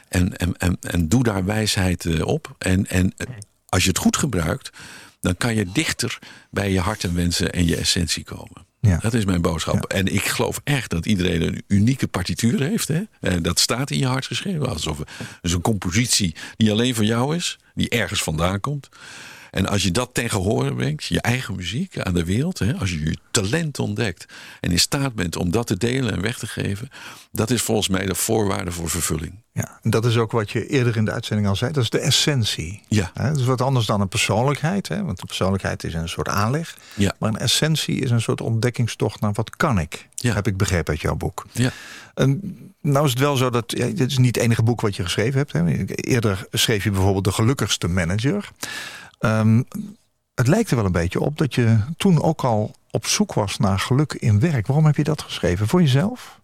[0.09, 2.55] En, en, en, en doe daar wijsheid op.
[2.59, 3.14] En, en
[3.69, 4.71] als je het goed gebruikt,
[5.21, 6.19] dan kan je dichter
[6.51, 8.69] bij je hart en wensen en je essentie komen.
[8.81, 8.97] Ja.
[8.97, 9.85] Dat is mijn boodschap.
[9.85, 12.88] En ik geloof echt dat iedereen een unieke partituur heeft.
[12.88, 13.01] Hè?
[13.21, 14.69] En dat staat in je hart geschreven.
[14.69, 17.59] Alsof het een compositie die alleen van jou is.
[17.81, 18.88] Die ergens vandaan komt.
[19.50, 22.58] En als je dat ten gehore brengt, je eigen muziek aan de wereld.
[22.58, 24.26] Hè, als je je talent ontdekt
[24.60, 26.88] en in staat bent om dat te delen en weg te geven.
[27.32, 29.32] Dat is volgens mij de voorwaarde voor vervulling.
[29.52, 31.72] Ja, en dat is ook wat je eerder in de uitzending al zei.
[31.72, 32.82] Dat is de essentie.
[32.88, 33.10] Ja.
[33.14, 34.88] Hè, Dat is wat anders dan een persoonlijkheid.
[34.88, 35.04] Hè?
[35.04, 36.76] Want de persoonlijkheid is een soort aanleg.
[36.94, 37.14] Ja.
[37.18, 40.08] Maar een essentie is een soort ontdekkingstocht naar wat kan ik.
[40.14, 40.34] Ja.
[40.34, 41.46] Heb ik begrepen uit jouw boek.
[41.52, 41.70] Ja.
[42.14, 43.72] En nou is het wel zo dat.
[43.76, 45.52] Ja, dit is niet het enige boek wat je geschreven hebt.
[45.52, 45.84] Hè.
[45.86, 48.50] Eerder schreef je bijvoorbeeld De Gelukkigste Manager.
[49.20, 49.62] Ehm,
[50.35, 53.56] het lijkt er wel een beetje op dat je toen ook al op zoek was
[53.56, 54.66] naar geluk in werk.
[54.66, 55.68] Waarom heb je dat geschreven?
[55.68, 56.38] Voor jezelf?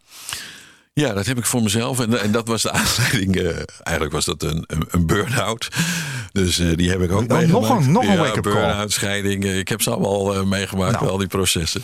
[0.93, 2.01] Ja, dat heb ik voor mezelf.
[2.01, 3.37] En, en dat was de aanleiding.
[3.37, 5.69] eh, eigenlijk was dat een, een, een burn-out.
[6.33, 9.45] Dus eh, die heb ik ook Oh, nog een- nog een ja, wake-up burn-out, scheiding.
[9.45, 11.09] eh, ik heb ze allemaal meegemaakt, Nou.
[11.11, 11.83] al die processen.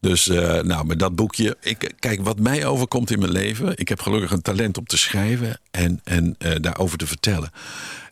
[0.00, 0.26] Dus
[0.62, 1.56] nou, met dat boekje.
[1.60, 3.72] Ik, kijk, wat mij overkomt in mijn leven.
[3.76, 7.50] Ik heb gelukkig een talent om te schrijven en, en daarover te vertellen.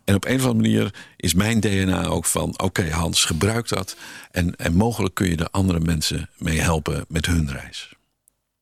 [0.09, 3.95] En op een of andere manier is mijn DNA ook van: oké, Hans, gebruik dat.
[4.31, 7.93] En, en mogelijk kun je er andere mensen mee helpen met hun reis.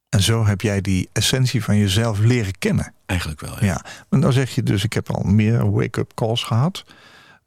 [0.10, 2.94] En zo heb jij die essentie van jezelf leren kennen.
[3.06, 3.54] Eigenlijk wel.
[3.60, 3.66] Ja.
[3.66, 6.84] Ja, maar dan zeg je dus, ik heb al meer wake-up calls gehad.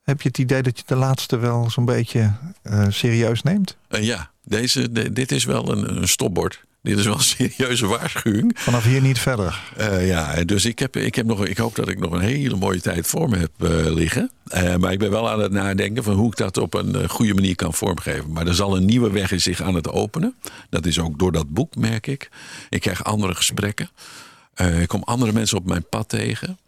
[0.03, 2.33] Heb je het idee dat je de laatste wel zo'n beetje
[2.63, 3.77] eh, serieus neemt?
[3.89, 6.65] Eh, ja, deze, de- dit is wel een, een stopbord.
[6.83, 8.53] Dit is wel een serieuze waarschuwing.
[8.55, 9.61] Vanaf hier niet verder.
[9.77, 12.57] Eh, ja, dus ik, heb, ik, heb nog, ik hoop dat ik nog een hele
[12.57, 14.31] mooie tijd voor me heb eh, liggen.
[14.47, 17.35] Eh, maar ik ben wel aan het nadenken van hoe ik dat op een goede
[17.35, 18.33] manier kan vormgeven.
[18.33, 20.35] Maar er zal een nieuwe weg in zich aan het openen.
[20.71, 22.29] Dat is ook door dat boek, merk ik.
[22.69, 23.91] Ik krijg andere gesprekken.
[24.81, 26.59] Ik kom andere mensen op mijn pad tegen.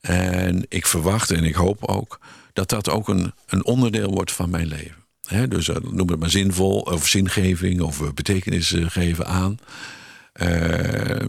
[0.00, 2.18] En ik verwacht en ik hoop ook
[2.52, 4.99] dat dat ook een, een onderdeel wordt van mijn leven.
[5.30, 9.58] Hè, dus eh, noem het maar zinvol, of zingeving, of eh, betekenis eh, geven aan.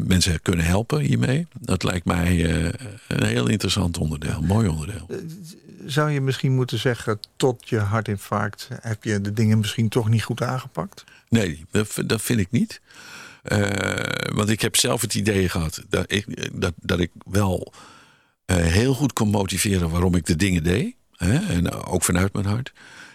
[0.05, 1.47] Mensen kunnen helpen hiermee.
[1.59, 2.45] Dat lijkt mij
[3.07, 5.09] een heel interessant onderdeel, een mooi onderdeel.
[5.85, 10.23] Zou je misschien moeten zeggen, tot je hartinfarct heb je de dingen misschien toch niet
[10.23, 11.03] goed aangepakt?
[11.29, 11.65] Nee,
[12.05, 12.81] dat, vind ik niet.
[14.33, 17.73] Want ik heb zelf het idee gehad dat ik, dat, dat ik wel
[18.45, 20.95] heel goed kon motiveren waarom ik de dingen deed.
[21.15, 21.35] Hè?
[21.35, 22.71] En ook vanuit mijn hart.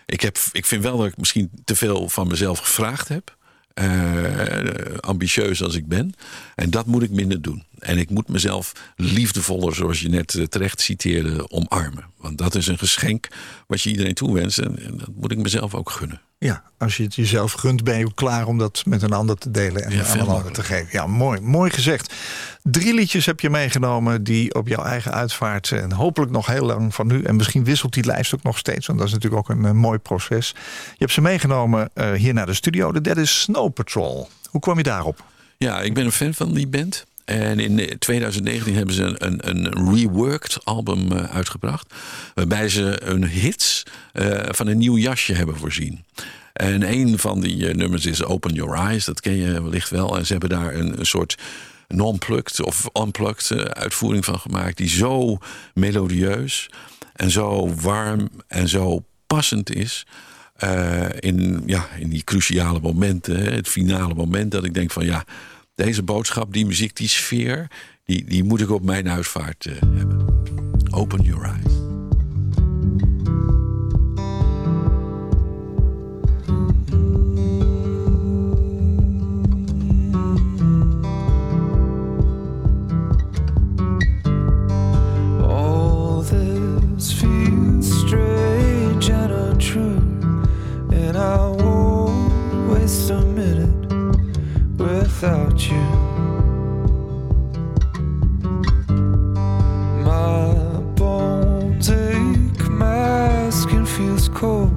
[0.06, 3.36] Ik, heb, ik vind wel dat ik misschien te veel van mezelf gevraagd heb.
[3.74, 6.14] Eh, ambitieus als ik ben.
[6.54, 7.64] En dat moet ik minder doen.
[7.78, 12.04] En ik moet mezelf liefdevoller, zoals je net eh, terecht citeerde, omarmen.
[12.16, 13.28] Want dat is een geschenk
[13.66, 14.58] wat je iedereen toewenst.
[14.58, 16.20] En, en dat moet ik mezelf ook gunnen.
[16.38, 19.36] Ja, als je het jezelf gunt, ben je ook klaar om dat met een ander
[19.36, 20.88] te delen en Ja, aan een ander te geven.
[20.90, 22.14] Ja, mooi, mooi gezegd.
[22.70, 26.94] Drie liedjes heb je meegenomen die op jouw eigen uitvaart en hopelijk nog heel lang
[26.94, 27.22] van nu.
[27.22, 29.72] En misschien wisselt die lijst ook nog steeds, want dat is natuurlijk ook een eh,
[29.72, 30.48] mooi proces.
[30.88, 32.92] Je hebt ze meegenomen eh, hier naar de studio.
[32.92, 34.28] De derde is Snow Patrol.
[34.50, 35.24] Hoe kwam je daarop?
[35.56, 37.06] Ja, ik ben een fan van die band.
[37.26, 41.94] En in 2019 hebben ze een, een, een reworked album eh, uitgebracht.
[42.34, 46.04] Waarbij ze hun hits eh, van een nieuw jasje hebben voorzien.
[46.52, 49.04] En een van die eh, nummers is Open Your Eyes.
[49.04, 50.18] Dat ken je wellicht wel.
[50.18, 51.38] En ze hebben daar een, een soort
[51.88, 54.76] non-plucked of unplugged eh, uitvoering van gemaakt.
[54.76, 55.38] Die zo
[55.74, 56.70] melodieus
[57.12, 60.06] en zo warm en zo passend is.
[60.56, 65.04] eh, in, ja, in die cruciale momenten, hè, het finale moment, dat ik denk van
[65.04, 65.24] ja,
[65.74, 67.66] deze boodschap, die muziek, die sfeer,
[68.04, 70.24] die, die moet ik op mijn uitvaart eh, hebben.
[70.90, 71.75] Open your eyes.
[95.26, 95.86] Without you.
[100.04, 100.54] My
[100.94, 104.72] bones ache, my skin feels cold,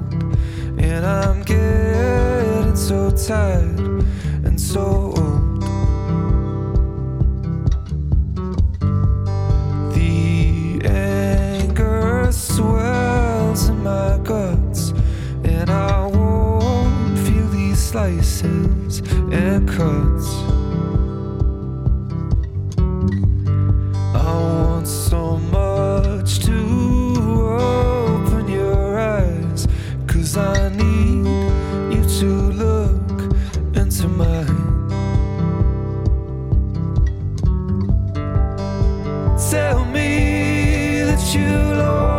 [0.78, 3.78] and I'm getting so tired
[4.44, 5.62] and so old.
[9.94, 14.92] The anger swells in my guts,
[15.44, 18.98] and I won't feel these slices
[19.32, 20.39] and cuts.
[41.40, 42.09] Me that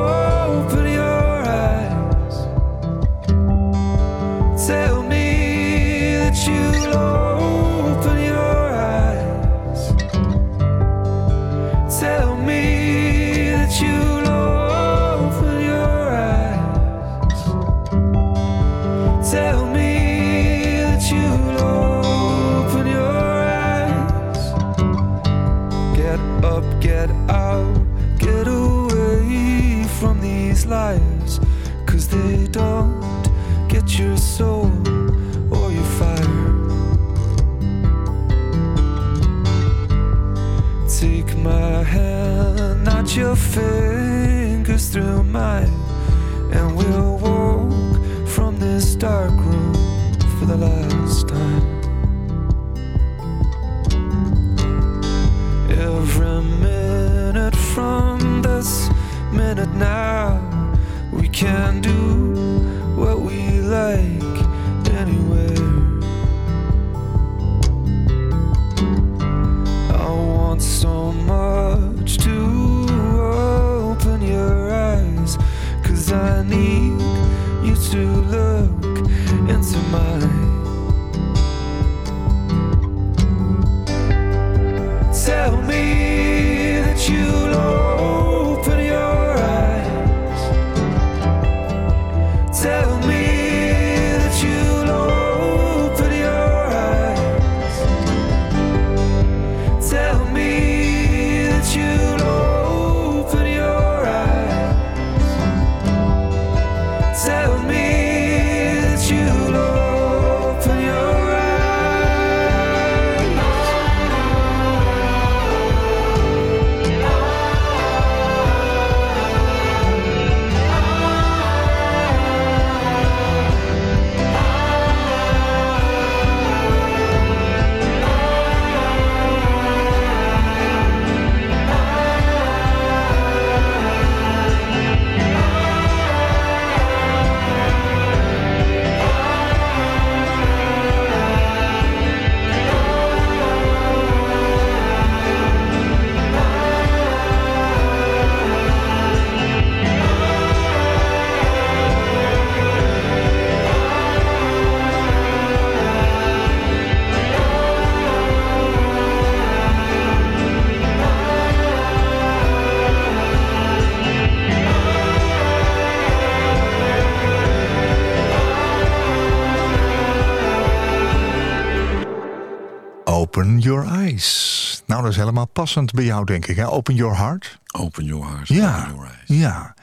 [173.61, 174.83] Your Eyes.
[174.85, 176.55] Nou, dat is helemaal passend bij jou, denk ik.
[176.55, 176.67] Hè?
[176.69, 177.59] Open Your Heart.
[177.71, 179.39] Open your heart, Ja, open your eyes.
[179.39, 179.73] ja.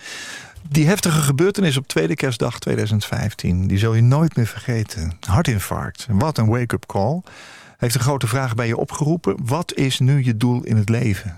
[0.70, 5.12] Die heftige gebeurtenis op tweede kerstdag 2015, die zul je nooit meer vergeten.
[5.20, 7.22] Hartinfarct, wat een wake-up call.
[7.76, 9.36] Heeft een grote vraag bij je opgeroepen.
[9.44, 11.36] Wat is nu je doel in het leven?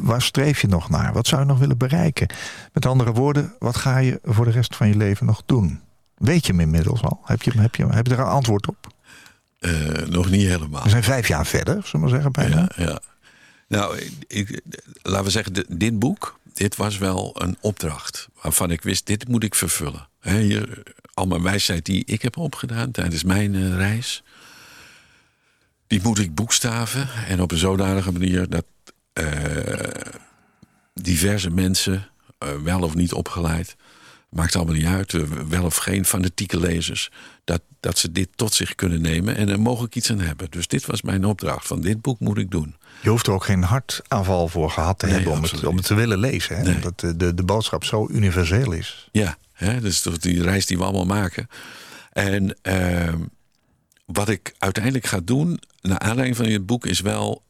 [0.00, 1.12] Waar streef je nog naar?
[1.12, 2.28] Wat zou je nog willen bereiken?
[2.72, 5.80] Met andere woorden, wat ga je voor de rest van je leven nog doen?
[6.14, 7.20] Weet je hem inmiddels al?
[7.24, 8.76] Heb je, heb je, heb je er een antwoord op?
[9.62, 10.82] Eh, nog niet helemaal.
[10.82, 12.68] We zijn vijf jaar verder, zullen we maar zeggen, bijna.
[12.76, 13.00] Ja, ja.
[13.68, 14.60] Nou, ik, ik-
[15.02, 18.28] laten we zeggen, dit boek, dit was wel een opdracht.
[18.42, 20.08] Waarvan ik wist, dit moet ik vervullen.
[20.20, 20.82] Hier,
[21.14, 24.22] al mijn wijsheid die ik heb opgedaan tijdens mijn eh, reis.
[25.86, 27.08] Die moet ik boekstaven.
[27.28, 28.64] En op een zodanige manier dat
[29.12, 29.26] eh,
[30.94, 32.08] diverse mensen,
[32.62, 33.76] wel of niet opgeleid...
[34.32, 35.12] Maakt allemaal niet uit,
[35.48, 37.10] wel of geen fanatieke lezers...
[37.44, 40.50] Dat, dat ze dit tot zich kunnen nemen en er mogelijk iets aan hebben.
[40.50, 42.76] Dus dit was mijn opdracht, van dit boek moet ik doen.
[43.02, 45.86] Je hoeft er ook geen hartaanval voor gehad te Nee, hebben om het, om het
[45.86, 46.56] te willen lezen.
[46.56, 46.62] Hè?
[46.62, 46.74] Nee.
[46.74, 49.08] Omdat de, de, de boodschap zo universeel is.
[49.12, 51.48] Ja, hè, dus die reis die we allemaal maken.
[52.12, 53.18] En ehm,
[54.06, 57.42] wat ik uiteindelijk ga doen, naar aanleiding van dit boek, is wel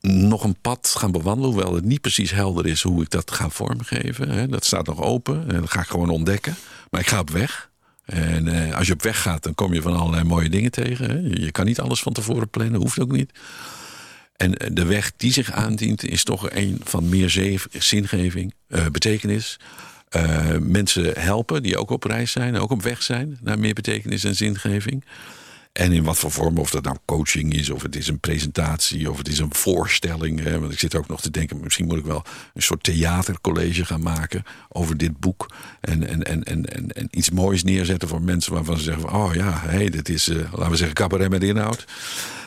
[0.00, 1.50] nog een pad gaan bewandelen.
[1.50, 4.30] Hoewel het niet precies helder is hoe ik dat ga vormgeven.
[4.30, 4.48] Hè.
[4.48, 6.56] Dat staat nog open en dat ga ik gewoon ontdekken.
[6.90, 7.70] Maar ik ga op weg.
[8.06, 11.10] En eh, als je op weg gaat, dan kom je van allerlei mooie dingen tegen.
[11.10, 11.44] Hè.
[11.44, 13.32] Je, kan niet alles van tevoren plannen, hoeft ook niet.
[14.36, 19.58] En eh, de weg die zich aandient is toch een van meer zingeving, eh, betekenis.
[20.60, 24.34] Mensen helpen die ook op reis zijn, ook op weg zijn naar meer betekenis en
[24.34, 25.04] zingeving.
[25.76, 29.10] En in wat voor vorm, of dat nou coaching is, of het is een presentatie,
[29.10, 30.42] of het is een voorstelling.
[30.42, 32.24] Hè, want ik zit ook nog te denken, misschien moet ik wel
[32.54, 35.50] een soort theatercollege gaan maken over dit boek.
[35.80, 39.20] En, en, en, en, en, en iets moois neerzetten voor mensen waarvan ze zeggen: van,
[39.20, 41.84] Oh ja, hey, dit is, eh, laten we zeggen, cabaret met inhoud.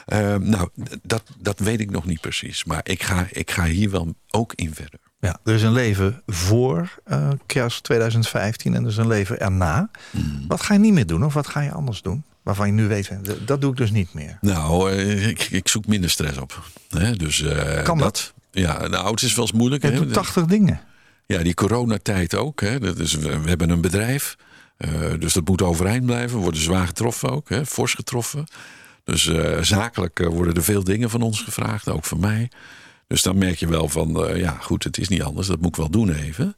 [0.06, 0.70] Eh, nou,
[1.02, 2.64] dat, dat weet ik nog niet precies.
[2.64, 5.00] Maar ik ga, ik ga hier wel ook in verder.
[5.20, 9.90] Ja, er is een leven voor eh, kerst 2015 en er is een leven erna.
[10.12, 10.46] Hmm.
[10.48, 12.24] Wat ga je niet meer doen of wat ga je anders doen?
[12.50, 13.12] Waarvan je nu weet,
[13.46, 14.38] dat doe ik dus niet meer.
[14.42, 16.64] Nou, eh, ik, ik zoek minder stress op.
[16.90, 18.34] Hè, dus, eh, Kan dat?
[18.52, 19.84] Ja, nou, het is wel eens moeilijk.
[19.84, 19.98] Je hè.
[19.98, 20.82] doet 80 dingen.
[21.26, 22.62] Ja, die coronatijd ook.
[22.62, 22.80] Hè.
[22.80, 24.36] Dat is, we, we hebben een bedrijf.
[24.78, 24.90] eh,
[25.20, 26.38] dus dat moet overeind blijven.
[26.38, 27.50] We worden zwaar getroffen ook.
[27.50, 28.46] Hè, fors getroffen.
[29.04, 29.32] Dus
[29.62, 31.90] zakelijk worden er veel dingen van ons gevraagd.
[31.90, 32.52] Ook van mij.
[33.08, 34.32] Dus dan merk je wel van...
[34.36, 35.48] ja, goed, het is niet anders.
[35.48, 36.56] Dat moet ik wel doen even.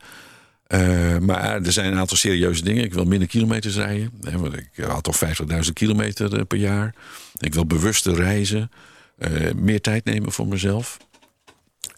[0.72, 2.84] Eh, maar er zijn een aantal serieuze dingen.
[2.84, 4.12] Ik wil minder kilometers rijden.
[4.22, 6.96] Hè, want ik had toch 50.000 kilometer eh, per jaar.
[7.40, 8.72] Ik wil bewuster reizen.
[9.18, 10.98] eh, meer tijd nemen voor mezelf.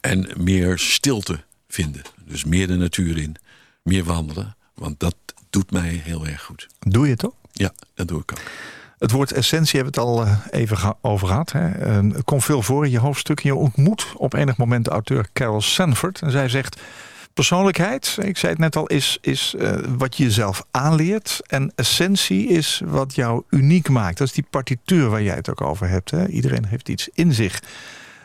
[0.01, 2.01] En meer stilte vinden.
[2.25, 3.35] Dus meer de natuur in.
[3.83, 4.55] Meer wandelen.
[4.75, 5.15] Want dat
[5.49, 6.67] doet mij heel erg goed.
[6.79, 7.35] Doe je het ook?
[7.51, 8.41] Ja, dat doe ik ook.
[8.99, 11.51] Het woord essentie hebben we het al even over gehad.
[11.51, 11.59] Hè.
[11.59, 13.39] Het komt veel voor in je hoofdstuk.
[13.39, 16.21] Je ontmoet op enig moment de auteur Carol Sanford.
[16.21, 16.81] En zij zegt...
[17.33, 21.41] Persoonlijkheid, ik zei het net al, is, is eh, wat je jezelf aanleert.
[21.47, 24.17] En essentie is wat jou uniek maakt.
[24.17, 26.11] Dat is die partituur waar jij het ook over hebt.
[26.11, 26.27] Hè?
[26.27, 27.63] Iedereen heeft iets in zich.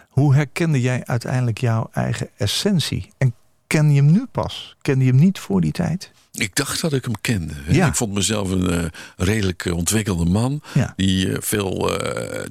[0.09, 3.11] Hoe herkende jij uiteindelijk jouw eigen essentie?
[3.19, 3.35] En
[3.69, 4.77] ken je hem nu pas?
[4.83, 6.11] Ken je hem niet voor die tijd?
[6.33, 7.55] Ik dacht dat ik hem kende.
[7.69, 7.87] Ja.
[7.87, 8.85] Ik vond mezelf een eh,
[9.17, 10.63] redelijk eh, ontwikkelde man.
[10.75, 10.93] Ja.
[10.97, 12.01] Die eh, veel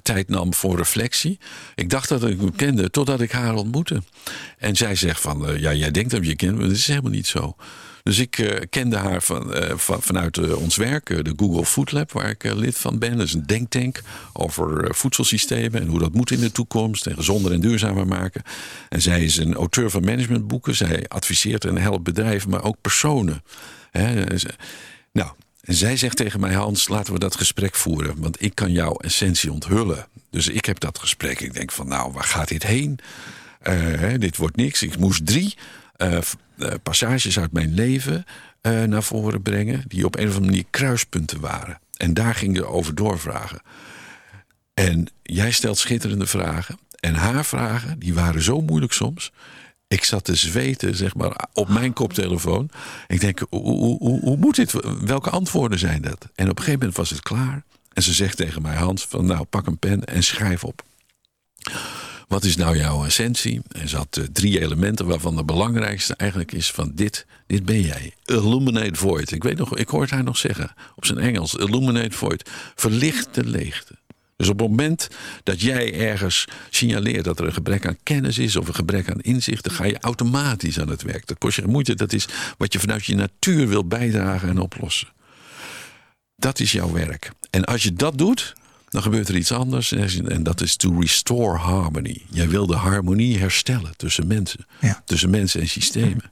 [0.02, 1.40] tijd nam voor reflectie.
[1.76, 4.02] Ik dacht dat ik hem kende totdat ik haar ontmoette.
[4.58, 7.28] En zij zegt van, ja, jij denkt dat je kent, maar dat is helemaal niet
[7.28, 7.56] zo.
[8.08, 11.92] Dus ik eh, kende haar van, eh, van, vanuit eh, ons werk, de Google Food
[11.92, 13.18] Lab, waar ik lid van ben.
[13.18, 14.02] Dat is een denktank
[14.34, 17.06] over voedselsystemen en hoe dat moet in de toekomst.
[17.06, 18.42] En gezonder en duurzamer maken.
[18.90, 20.76] En zij is een auteur van managementboeken.
[20.76, 23.44] Zij adviseert en helpt bedrijven, maar ook personen.
[23.92, 24.56] Hè, ze-
[25.12, 25.32] nou,
[25.62, 28.16] en zij zegt tegen mij, Hans, laten we dat gesprek voeren.
[28.18, 30.08] Want ik kan jouw essentie onthullen.
[30.32, 31.40] Dus ik heb dat gesprek.
[31.40, 33.00] Ik denk van, nou, waar gaat dit heen?
[34.18, 34.82] Dit wordt niks.
[34.82, 35.56] Ik moest drie
[36.58, 38.26] eh, passages uit mijn leven
[38.62, 39.84] eh, naar voren brengen...
[39.88, 41.80] die op een of andere manier kruispunten waren.
[41.98, 43.62] En daar ging je over doorvragen.
[44.74, 46.80] En jij stelt schitterende vragen.
[47.00, 49.32] En haar vragen, die waren zo moeilijk soms.
[49.88, 52.70] Ik zat te zweten, zeg maar, op mijn koptelefoon.
[53.08, 54.74] Ik denk, hoe, hoe, hoe, hoe moet dit?
[55.02, 56.30] Welke antwoorden zijn dat?
[56.36, 57.64] En op een gegeven moment was het klaar.
[57.94, 60.84] En ze zegt tegen mij, Hans, van nou, pak een pen en schrijf op.
[62.28, 63.62] Wat is nou jouw essentie?
[63.72, 67.82] En ze had eh, drie elementen waarvan de belangrijkste eigenlijk is van dit, dit ben
[67.82, 68.14] jij.
[68.26, 69.32] Illuminate void.
[69.32, 71.54] Ik weet nog, ik hoorde haar nog zeggen op zijn Engels.
[71.54, 72.50] Illuminate void.
[72.76, 73.96] Verlicht de leegte.
[74.36, 75.08] Dus op het moment
[75.44, 79.20] dat jij ergens signaleert dat er een gebrek aan kennis is of een gebrek aan
[79.20, 81.28] inzicht, dan ga je automatisch aan het werk.
[81.28, 81.96] Dat kost je moeite.
[81.96, 85.08] Dat is wat je vanuit je natuur wil bijdragen en oplossen.
[86.36, 87.32] Dat is jouw werk.
[87.50, 88.56] En als je dat doet,
[88.90, 89.92] dan gebeurt er iets anders.
[89.92, 92.22] En dat is to restore harmony.
[92.30, 94.66] Jij wil de harmonie herstellen tussen mensen.
[94.80, 95.02] Ja.
[95.06, 96.24] Tussen mensen en systemen.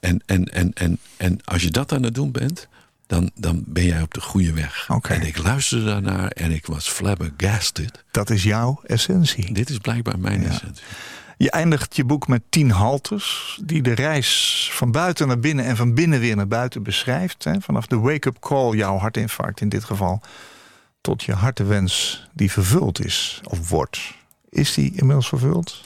[0.00, 2.68] En, en, en, en, en als je dat aan het doen bent,
[3.06, 4.88] dan, dan ben jij op de goede weg.
[5.02, 8.04] En ik luisterde daarnaar en ik was flabbergasted.
[8.10, 9.52] Dat is jouw essentie.
[9.52, 10.48] Dit is blijkbaar mijn Ja.
[10.48, 10.84] essentie.
[11.38, 15.76] Je eindigt je boek met tien haltes die de reis van buiten naar binnen en
[15.76, 17.44] van binnen weer naar buiten beschrijft.
[17.44, 17.60] Hè?
[17.60, 20.20] Vanaf de wake-up call, jouw hartinfarct in dit geval,
[21.06, 23.98] tot je hartewens die vervuld is of wordt.
[24.50, 25.80] Is die inmiddels vervuld?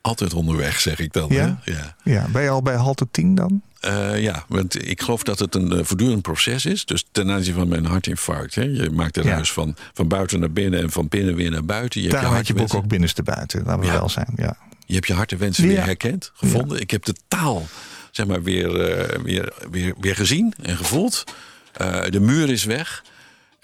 [0.00, 1.26] Altijd onderweg, zeg ik dan.
[1.30, 1.58] Ja?
[1.62, 1.72] Hè?
[1.72, 1.96] Ja.
[2.04, 3.62] Ja, ben je al bij halte 10 dan?
[3.80, 6.84] Eh, ja, want ik geloof dat het een eh, voortdurend proces is.
[6.84, 8.54] Dus ten aanzien van mijn hartinfarct.
[8.54, 8.62] Hè?
[8.62, 9.22] Je maakt Ja.
[9.22, 12.00] reis van, van buiten naar binnen en van binnen weer naar buiten.
[12.00, 13.92] Je Daar hebt je had je boek ook binnenste buiten, laten we Ja.
[13.92, 14.32] wel zijn.
[14.36, 14.56] Ja.
[14.86, 16.80] Je hebt je hartenwensen weer herkend, gevonden.
[16.80, 17.66] Ik heb de taal
[18.10, 21.24] zeg maar, weer, eh, weer, weer, weer gezien en gevoeld.
[22.10, 23.02] De muur is weg.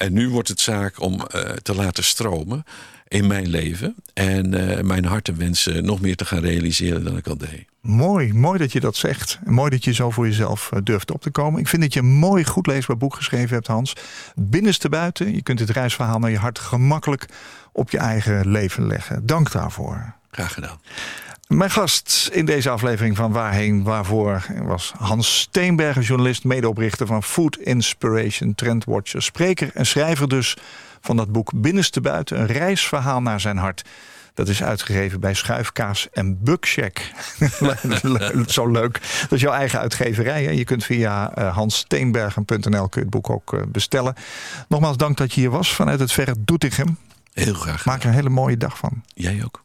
[0.01, 2.64] En nu wordt het zaak om eh, te laten stromen
[3.09, 3.94] in mijn leven.
[4.14, 7.64] En eh, mijn hartenwensen nog meer te gaan realiseren dan ik al deed.
[7.80, 9.38] Mooi, mooi dat je dat zegt.
[9.44, 11.61] En Mooi dat je zo voor jezelf eh, durft op te komen.
[11.61, 13.92] Ik vind dat je een mooi, goed leesbaar boek geschreven hebt, Hans.
[14.34, 15.34] Binnenste buiten.
[15.34, 17.26] Je kunt het reisverhaal naar je hart gemakkelijk
[17.72, 19.26] op je eigen leven leggen.
[19.26, 20.14] Dank daarvoor.
[20.30, 20.80] Graag gedaan.
[21.51, 27.57] Mijn gast in deze aflevering van Waarheen Waarvoor was Hans Steenbergen, journalist, medeoprichter van Food
[27.57, 30.57] Inspiration Trendwatcher, spreker en schrijver dus
[31.01, 33.84] van dat boek Binnenste Buiten, een reisverhaal naar zijn hart.
[34.34, 37.12] Dat is uitgegeven bij Schuifkaas en Buckcheck.
[38.46, 39.01] Zo leuk.
[39.20, 40.44] Dat is jouw eigen uitgeverij.
[40.44, 40.51] Hè?
[40.51, 44.14] Je kunt via eh, hanssteenbergen.nl kun je het boek ook eh, bestellen.
[44.68, 46.96] Nogmaals dank dat je hier was vanuit het verre Doetinchem.
[47.32, 47.84] Heel graag.
[47.84, 49.03] Maak er een hele mooie dag van.
[49.14, 49.64] Jij ook.